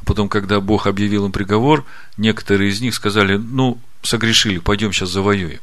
а 0.00 0.04
потом, 0.04 0.28
когда 0.28 0.60
Бог 0.60 0.86
объявил 0.86 1.26
им 1.26 1.32
приговор, 1.32 1.84
некоторые 2.16 2.70
из 2.70 2.80
них 2.80 2.94
сказали, 2.94 3.36
ну, 3.36 3.80
согрешили, 4.02 4.58
пойдем 4.58 4.92
сейчас 4.92 5.10
завоюем. 5.10 5.60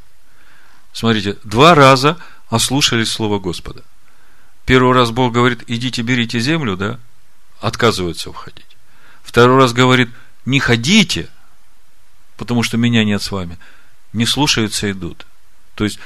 Смотрите, 0.92 1.38
два 1.46 1.76
раза 1.76 2.18
ослушались 2.50 3.10
слова 3.10 3.40
Господа. 3.40 3.84
Первый 4.66 4.94
раз 4.94 5.12
Бог 5.12 5.34
говорит, 5.34 5.64
идите, 5.68 6.02
берите 6.02 6.40
землю, 6.40 6.76
да, 6.76 7.00
отказываются 7.64 8.32
входить. 8.32 8.78
Второй 9.24 9.58
раз 9.58 9.74
говорит, 9.74 10.10
не 10.46 10.60
ходите– 10.60 11.30
потому 12.38 12.64
что 12.64 12.78
меня 12.78 13.04
нет 13.04 13.22
с 13.22 13.32
вами. 13.32 13.58
не 14.12 14.26
слушаются, 14.26 14.92
идут. 14.92 15.26
То 15.76 15.86
есть, 15.86 15.98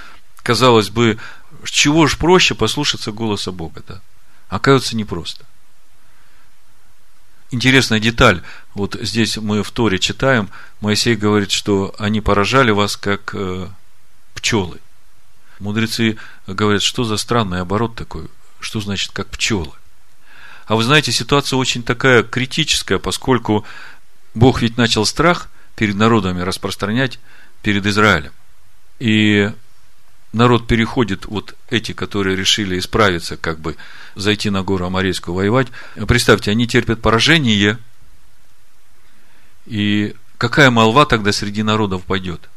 казалось 0.43 0.89
бы, 0.89 1.17
чего 1.65 2.07
ж 2.07 2.17
проще 2.17 2.55
послушаться 2.55 3.11
голоса 3.11 3.51
Бога, 3.51 3.83
да? 3.87 4.01
Оказывается, 4.47 4.95
непросто. 4.95 5.45
Интересная 7.51 7.99
деталь. 7.99 8.43
Вот 8.75 8.95
здесь 9.01 9.37
мы 9.37 9.63
в 9.63 9.71
Торе 9.71 9.99
читаем, 9.99 10.49
Моисей 10.79 11.15
говорит, 11.15 11.51
что 11.51 11.95
они 11.97 12.21
поражали 12.21 12.71
вас, 12.71 12.95
как 12.95 13.33
э, 13.33 13.67
пчелы. 14.35 14.79
Мудрецы 15.59 16.17
говорят, 16.45 16.83
что 16.83 17.03
за 17.03 17.17
странный 17.17 17.61
оборот 17.61 17.95
такой, 17.95 18.27
что 18.59 18.79
значит, 18.79 19.11
как 19.11 19.27
пчелы. 19.29 19.73
А 20.67 20.75
вы 20.75 20.83
знаете, 20.83 21.11
ситуация 21.11 21.57
очень 21.57 21.81
такая 21.81 22.23
критическая, 22.23 22.99
поскольку 22.99 23.65
Бог 24.35 24.61
ведь 24.61 24.77
начал 24.77 25.05
страх 25.05 25.49
перед 25.75 25.95
народами 25.95 26.41
распространять 26.41 27.19
перед 27.61 27.85
Израилем. 27.85 28.33
И 28.99 29.49
народ 30.33 30.67
переходит, 30.67 31.25
вот 31.25 31.55
эти, 31.69 31.93
которые 31.93 32.35
решили 32.35 32.77
исправиться, 32.77 33.37
как 33.37 33.59
бы 33.59 33.77
зайти 34.15 34.49
на 34.49 34.61
гору 34.61 34.85
Амарейскую 34.85 35.35
воевать. 35.35 35.67
Представьте, 36.07 36.51
они 36.51 36.67
терпят 36.67 37.01
поражение, 37.01 37.79
и 39.65 40.15
какая 40.37 40.69
молва 40.69 41.05
тогда 41.05 41.31
среди 41.31 41.63
народов 41.63 42.03
пойдет? 42.03 42.49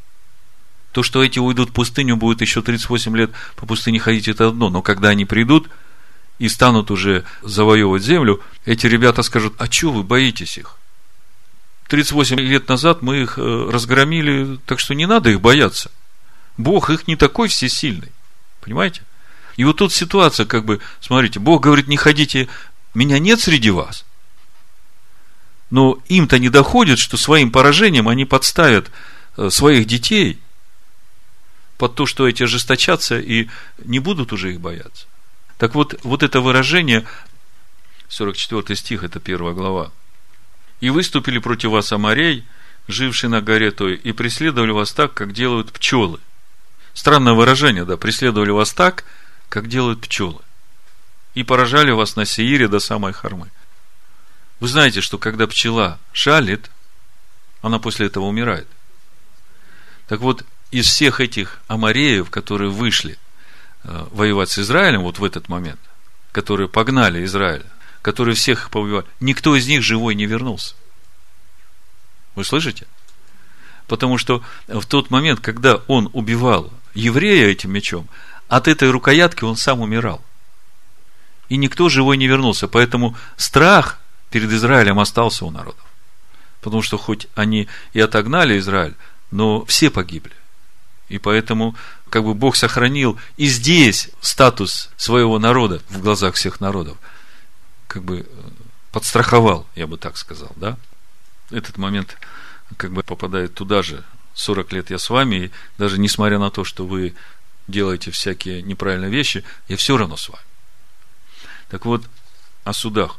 То, 0.92 1.04
что 1.04 1.22
эти 1.22 1.38
уйдут 1.38 1.70
в 1.70 1.72
пустыню, 1.72 2.16
будет 2.16 2.40
еще 2.40 2.60
38 2.60 3.16
лет 3.16 3.30
по 3.54 3.66
пустыне 3.66 4.00
ходить, 4.00 4.26
это 4.26 4.48
одно. 4.48 4.68
Но 4.68 4.82
когда 4.82 5.10
они 5.10 5.24
придут 5.24 5.68
и 6.40 6.48
станут 6.48 6.90
уже 6.90 7.24
завоевывать 7.42 8.02
землю, 8.02 8.40
эти 8.64 8.86
ребята 8.86 9.22
скажут, 9.22 9.54
а 9.58 9.70
что 9.70 9.92
вы 9.92 10.02
боитесь 10.02 10.56
их? 10.56 10.76
38 11.88 12.40
лет 12.40 12.66
назад 12.68 13.02
мы 13.02 13.22
их 13.22 13.38
э, 13.38 13.70
разгромили, 13.70 14.58
так 14.64 14.80
что 14.80 14.94
не 14.94 15.06
надо 15.06 15.28
их 15.28 15.40
бояться. 15.42 15.90
Бог 16.56 16.88
их 16.88 17.06
не 17.06 17.16
такой 17.16 17.48
всесильный. 17.48 18.10
Понимаете? 18.62 19.02
И 19.56 19.64
вот 19.64 19.76
тут 19.76 19.92
ситуация, 19.92 20.46
как 20.46 20.64
бы, 20.64 20.80
смотрите, 21.00 21.38
Бог 21.40 21.62
говорит, 21.62 21.88
не 21.88 21.98
ходите, 21.98 22.48
меня 22.94 23.18
нет 23.18 23.38
среди 23.38 23.70
вас. 23.70 24.06
Но 25.68 25.98
им-то 26.08 26.38
не 26.38 26.48
доходит, 26.48 26.98
что 26.98 27.18
своим 27.18 27.52
поражением 27.52 28.08
они 28.08 28.24
подставят 28.24 28.90
э, 29.36 29.50
своих 29.50 29.86
детей 29.86 30.40
под 31.76 31.96
то, 31.96 32.06
что 32.06 32.26
эти 32.26 32.44
ожесточатся 32.44 33.20
и 33.20 33.48
не 33.84 33.98
будут 33.98 34.32
уже 34.32 34.52
их 34.54 34.60
бояться. 34.60 35.04
Так 35.60 35.74
вот, 35.74 35.94
вот 36.04 36.22
это 36.22 36.40
выражение, 36.40 37.06
44 38.08 38.74
стих, 38.76 39.04
это 39.04 39.20
первая 39.20 39.52
глава. 39.52 39.92
«И 40.80 40.88
выступили 40.88 41.38
против 41.38 41.72
вас 41.72 41.92
амарей, 41.92 42.46
жившие 42.88 43.28
на 43.28 43.42
горе 43.42 43.70
той, 43.70 43.96
и 43.96 44.12
преследовали 44.12 44.70
вас 44.70 44.94
так, 44.94 45.12
как 45.12 45.34
делают 45.34 45.70
пчелы». 45.70 46.18
Странное 46.94 47.34
выражение, 47.34 47.84
да, 47.84 47.98
преследовали 47.98 48.50
вас 48.50 48.72
так, 48.72 49.04
как 49.50 49.68
делают 49.68 50.00
пчелы. 50.00 50.40
И 51.34 51.42
поражали 51.42 51.90
вас 51.90 52.16
на 52.16 52.24
Сеире 52.24 52.66
до 52.66 52.80
самой 52.80 53.12
Хармы. 53.12 53.50
Вы 54.60 54.68
знаете, 54.68 55.02
что 55.02 55.18
когда 55.18 55.46
пчела 55.46 55.98
шалит, 56.14 56.70
она 57.60 57.78
после 57.78 58.06
этого 58.06 58.24
умирает. 58.24 58.66
Так 60.08 60.20
вот, 60.20 60.42
из 60.70 60.86
всех 60.86 61.20
этих 61.20 61.60
амареев, 61.68 62.30
которые 62.30 62.70
вышли 62.70 63.18
воевать 63.84 64.50
с 64.50 64.58
Израилем 64.58 65.02
вот 65.02 65.18
в 65.18 65.24
этот 65.24 65.48
момент, 65.48 65.80
которые 66.32 66.68
погнали 66.68 67.24
Израиль, 67.24 67.64
которые 68.02 68.34
всех 68.34 68.62
их 68.62 68.70
повоевали, 68.70 69.06
никто 69.20 69.56
из 69.56 69.66
них 69.66 69.82
живой 69.82 70.14
не 70.14 70.26
вернулся. 70.26 70.74
Вы 72.34 72.44
слышите? 72.44 72.86
Потому 73.86 74.18
что 74.18 74.42
в 74.68 74.86
тот 74.86 75.10
момент, 75.10 75.40
когда 75.40 75.76
он 75.88 76.10
убивал 76.12 76.72
еврея 76.94 77.48
этим 77.48 77.72
мечом, 77.72 78.08
от 78.48 78.68
этой 78.68 78.90
рукоятки 78.90 79.44
он 79.44 79.56
сам 79.56 79.80
умирал. 79.80 80.22
И 81.48 81.56
никто 81.56 81.88
живой 81.88 82.16
не 82.16 82.28
вернулся. 82.28 82.68
Поэтому 82.68 83.16
страх 83.36 83.98
перед 84.30 84.50
Израилем 84.52 85.00
остался 85.00 85.44
у 85.44 85.50
народов. 85.50 85.84
Потому 86.60 86.82
что 86.82 86.98
хоть 86.98 87.26
они 87.34 87.68
и 87.92 88.00
отогнали 88.00 88.58
Израиль, 88.58 88.94
но 89.30 89.64
все 89.64 89.90
погибли. 89.90 90.32
И 91.10 91.18
поэтому 91.18 91.74
как 92.08 92.24
бы 92.24 92.34
Бог 92.34 92.56
сохранил 92.56 93.18
и 93.36 93.46
здесь 93.46 94.10
статус 94.20 94.90
своего 94.96 95.38
народа 95.40 95.82
в 95.90 96.00
глазах 96.00 96.36
всех 96.36 96.60
народов. 96.60 96.96
Как 97.88 98.04
бы 98.04 98.20
э, 98.20 98.24
подстраховал, 98.92 99.66
я 99.74 99.88
бы 99.88 99.98
так 99.98 100.16
сказал, 100.16 100.52
да? 100.54 100.78
Этот 101.50 101.78
момент 101.78 102.16
как 102.76 102.92
бы 102.92 103.02
попадает 103.02 103.54
туда 103.54 103.82
же, 103.82 104.04
40 104.34 104.72
лет 104.72 104.90
я 104.90 104.98
с 104.98 105.10
вами, 105.10 105.34
и 105.34 105.50
даже 105.78 105.98
несмотря 105.98 106.38
на 106.38 106.52
то, 106.52 106.64
что 106.64 106.86
вы 106.86 107.16
делаете 107.66 108.12
всякие 108.12 108.62
неправильные 108.62 109.10
вещи, 109.10 109.44
я 109.66 109.76
все 109.76 109.96
равно 109.96 110.16
с 110.16 110.28
вами. 110.28 110.44
Так 111.68 111.86
вот, 111.86 112.04
о 112.62 112.72
судах, 112.72 113.16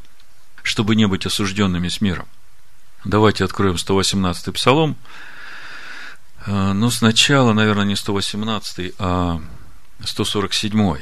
чтобы 0.64 0.96
не 0.96 1.08
быть 1.08 1.26
осужденными 1.26 1.90
с 1.90 2.00
миром. 2.00 2.28
Давайте 3.04 3.44
откроем 3.44 3.76
118-й 3.76 4.54
псалом. 4.54 4.96
Э, 6.46 6.74
но 6.74 6.90
сначала, 6.90 7.54
наверное, 7.54 7.86
не 7.86 7.96
118, 7.96 8.94
а 9.00 9.42
147, 10.04 10.98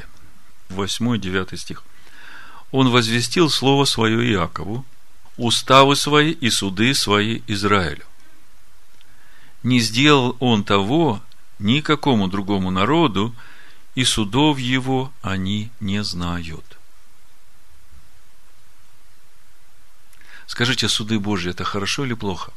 8-9 0.68 1.56
стих. 1.56 1.82
Он 2.70 2.90
возвестил 2.90 3.50
слово 3.50 3.84
свое 3.84 4.32
Иакову, 4.32 4.84
уставы 5.36 5.96
свои 5.96 6.30
и 6.30 6.50
суды 6.50 6.94
свои 6.94 7.40
Израилю 7.46 8.04
не 9.62 9.80
сделал 9.80 10.36
он 10.40 10.64
того 10.64 11.22
никакому 11.58 12.28
другому 12.28 12.70
народу, 12.70 13.34
и 13.94 14.04
судов 14.04 14.58
его 14.58 15.12
они 15.20 15.70
не 15.80 16.02
знают. 16.02 16.78
Скажите, 20.46 20.88
суды 20.88 21.18
Божьи 21.18 21.50
это 21.50 21.64
хорошо 21.64 22.04
или 22.04 22.14
плохо? 22.14 22.52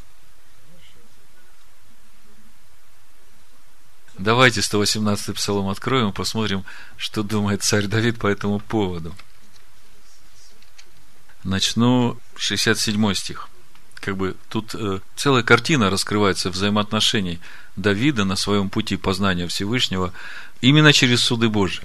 Давайте 4.17 4.62
118-й 4.62 5.34
псалом 5.34 5.69
откроем 5.69 6.10
и 6.10 6.13
посмотрим, 6.13 6.63
что 6.97 7.23
думает 7.23 7.63
царь 7.63 7.88
Давид 7.88 8.19
по 8.19 8.28
этому 8.28 8.60
поводу. 8.60 9.15
Начну 11.43 12.17
67 12.36 13.13
стих 13.15 13.49
как 14.04 14.17
бы 14.17 14.36
тут 14.49 14.76
э, 14.76 14.99
целая 15.15 15.43
картина 15.43 15.89
раскрывается 15.89 16.49
взаимоотношений 16.49 17.39
Давида 17.78 18.26
на 18.26 18.36
своем 18.36 18.69
пути 18.69 18.97
познания 18.97 19.47
Всевышнего 19.47 20.12
именно 20.60 20.91
через 20.91 21.21
суды 21.21 21.47
Божьи. 21.47 21.84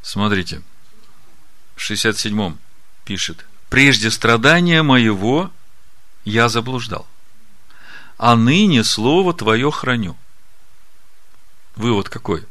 Смотрите, 0.00 0.62
в 1.76 1.90
67-м 1.90 2.58
пишет, 3.04 3.44
«Прежде 3.68 4.10
страдания 4.10 4.82
моего 4.82 5.50
я 6.24 6.48
заблуждал, 6.48 7.06
а 8.16 8.36
ныне 8.36 8.82
слово 8.82 9.34
твое 9.34 9.70
храню». 9.70 10.16
Вывод 11.76 12.08
какой? 12.08 12.44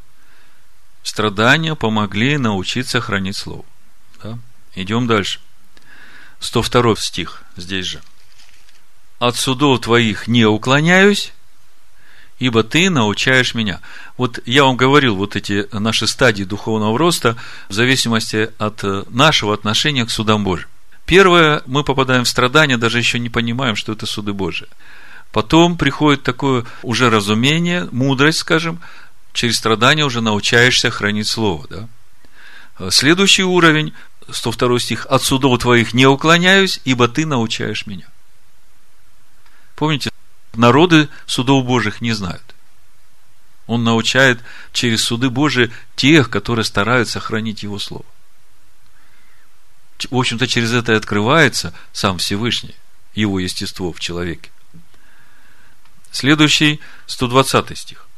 Страдания 1.02 1.74
помогли 1.74 2.36
научиться 2.36 3.00
хранить 3.00 3.36
слово. 3.36 3.64
Да? 4.22 4.38
Идем 4.74 5.06
дальше. 5.06 5.40
102 6.40 6.96
стих 6.96 7.42
здесь 7.56 7.86
же 7.86 8.00
от 9.20 9.36
судов 9.36 9.82
твоих 9.82 10.26
не 10.26 10.46
уклоняюсь, 10.46 11.32
ибо 12.40 12.64
ты 12.64 12.90
научаешь 12.90 13.54
меня. 13.54 13.80
Вот 14.16 14.40
я 14.46 14.64
вам 14.64 14.76
говорил, 14.76 15.14
вот 15.14 15.36
эти 15.36 15.68
наши 15.72 16.06
стадии 16.08 16.44
духовного 16.44 16.98
роста 16.98 17.36
в 17.68 17.74
зависимости 17.74 18.50
от 18.58 18.82
э, 18.82 19.04
нашего 19.10 19.54
отношения 19.54 20.06
к 20.06 20.10
судам 20.10 20.42
Божьим. 20.42 20.68
Первое, 21.04 21.62
мы 21.66 21.84
попадаем 21.84 22.24
в 22.24 22.28
страдания, 22.28 22.78
даже 22.78 22.98
еще 22.98 23.18
не 23.18 23.28
понимаем, 23.28 23.76
что 23.76 23.92
это 23.92 24.06
суды 24.06 24.32
Божьи. 24.32 24.66
Потом 25.32 25.76
приходит 25.76 26.22
такое 26.22 26.64
уже 26.82 27.10
разумение, 27.10 27.88
мудрость, 27.92 28.38
скажем, 28.38 28.80
через 29.32 29.56
страдания 29.56 30.04
уже 30.04 30.20
научаешься 30.20 30.90
хранить 30.90 31.28
Слово. 31.28 31.66
Да? 31.68 32.90
Следующий 32.90 33.44
уровень, 33.44 33.94
102 34.30 34.78
стих, 34.80 35.06
«От 35.06 35.22
судов 35.22 35.60
твоих 35.60 35.92
не 35.92 36.06
уклоняюсь, 36.06 36.80
ибо 36.84 37.08
ты 37.08 37.26
научаешь 37.26 37.86
меня». 37.86 38.06
Помните, 39.76 40.10
народы 40.54 41.08
судов 41.26 41.64
Божьих 41.64 42.00
не 42.00 42.12
знают. 42.12 42.42
Он 43.66 43.84
научает 43.84 44.40
через 44.72 45.04
суды 45.04 45.30
Божии 45.30 45.72
тех, 45.94 46.28
которые 46.28 46.64
стараются 46.64 47.20
хранить 47.20 47.62
Его 47.62 47.78
Слово. 47.78 48.04
В 50.10 50.16
общем-то, 50.16 50.46
через 50.46 50.72
это 50.72 50.92
и 50.92 50.96
открывается 50.96 51.74
сам 51.92 52.18
Всевышний, 52.18 52.74
Его 53.14 53.38
естество 53.38 53.92
в 53.92 54.00
человеке. 54.00 54.50
Следующий, 56.10 56.80
120 57.06 57.78
стих 57.78 58.09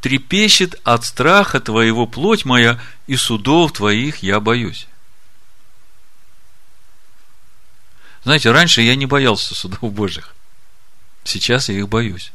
трепещет 0.00 0.80
от 0.84 1.04
страха 1.04 1.60
твоего 1.60 2.06
плоть 2.06 2.44
моя, 2.44 2.80
и 3.06 3.16
судов 3.16 3.72
твоих 3.72 4.22
я 4.22 4.40
боюсь. 4.40 4.86
Знаете, 8.24 8.50
раньше 8.50 8.82
я 8.82 8.96
не 8.96 9.06
боялся 9.06 9.54
судов 9.54 9.92
Божьих. 9.92 10.34
Сейчас 11.24 11.68
я 11.68 11.78
их 11.78 11.88
боюсь. 11.88 12.32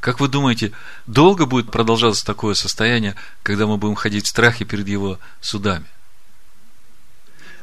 Как 0.00 0.18
вы 0.18 0.28
думаете, 0.28 0.72
долго 1.06 1.44
будет 1.44 1.70
продолжаться 1.70 2.24
такое 2.24 2.54
состояние, 2.54 3.16
когда 3.42 3.66
мы 3.66 3.76
будем 3.76 3.94
ходить 3.94 4.24
в 4.24 4.28
страхе 4.28 4.64
перед 4.64 4.88
его 4.88 5.18
судами? 5.42 5.86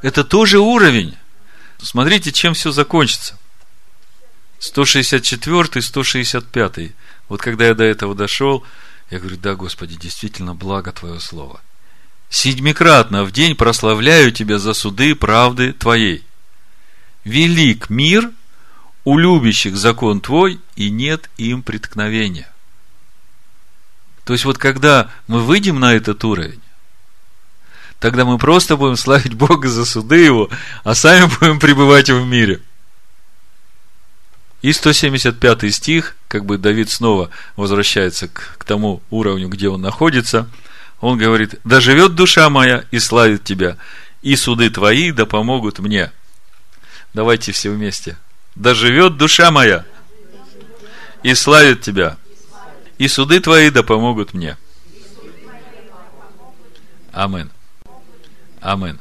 Это 0.03 0.24
тоже 0.24 0.59
уровень. 0.59 1.18
Смотрите, 1.80 2.32
чем 2.32 2.53
все 2.53 2.72
закончится– 2.72 3.39
164, 4.59 5.81
165. 5.81 6.91
Вот 7.29 7.41
когда 7.41 7.67
я 7.67 7.73
до 7.73 7.83
этого 7.83 8.15
дошел, 8.15 8.63
я 9.09 9.19
говорю, 9.19 9.37
да, 9.37 9.55
Господи, 9.55 9.95
действительно, 9.95 10.55
благо 10.55 10.91
Твое 10.91 11.19
Слово. 11.19 11.61
Седьмикратно 12.29 13.23
в 13.23 13.31
день 13.31 13.55
прославляю 13.55 14.31
Тебя 14.31 14.59
за 14.59 14.73
суды 14.73 15.15
правды 15.15 15.73
Твоей. 15.73 16.23
Велик 17.23 17.89
мир 17.89 18.31
у 19.05 19.17
любящих 19.17 19.77
закон 19.77 20.19
Твой, 20.19 20.59
и 20.75 20.89
нет 20.89 21.29
им 21.37 21.63
преткновения. 21.63 22.49
То 24.25 24.33
есть, 24.33 24.43
вот 24.43 24.57
когда 24.57 25.09
мы 25.27 25.39
выйдем 25.39 25.79
на 25.79 25.93
этот 25.93 26.23
уровень, 26.25 26.61
тогда 27.99 28.25
мы 28.25 28.37
просто 28.37 28.75
будем 28.75 28.97
славить 28.97 29.33
Бога 29.33 29.69
за 29.69 29.85
суды 29.85 30.17
Его, 30.17 30.49
а 30.83 30.95
сами 30.95 31.29
будем 31.39 31.59
пребывать 31.59 32.09
в 32.09 32.25
мире. 32.25 32.61
И 34.61 34.73
175 34.73 35.73
стих, 35.73 36.15
как 36.27 36.45
бы 36.45 36.57
Давид 36.57 36.89
снова 36.89 37.29
возвращается 37.55 38.27
к, 38.27 38.57
к 38.57 38.63
тому 38.63 39.01
уровню, 39.09 39.49
где 39.49 39.69
он 39.69 39.81
находится. 39.81 40.49
Он 40.99 41.17
говорит, 41.17 41.59
да 41.63 41.79
живет 41.79 42.15
душа 42.15 42.49
моя 42.49 42.83
и 42.89 42.97
славит 42.97 43.43
тебя, 43.43 43.77
и 44.23 44.35
суды 44.35 44.69
твои 44.69 45.11
да 45.11 45.25
помогут 45.25 45.79
мне. 45.79 46.11
Давайте 47.13 47.51
все 47.51 47.69
вместе. 47.69 48.17
Да 48.55 48.73
живет 48.73 49.17
душа 49.17 49.51
моя 49.51 49.85
и 51.21 51.35
славит 51.35 51.81
тебя, 51.81 52.17
и 52.97 53.07
суды 53.07 53.39
твои 53.39 53.69
да 53.69 53.83
помогут 53.83 54.33
мне. 54.33 54.57
Амин. 57.11 57.51
Амин. 58.61 58.99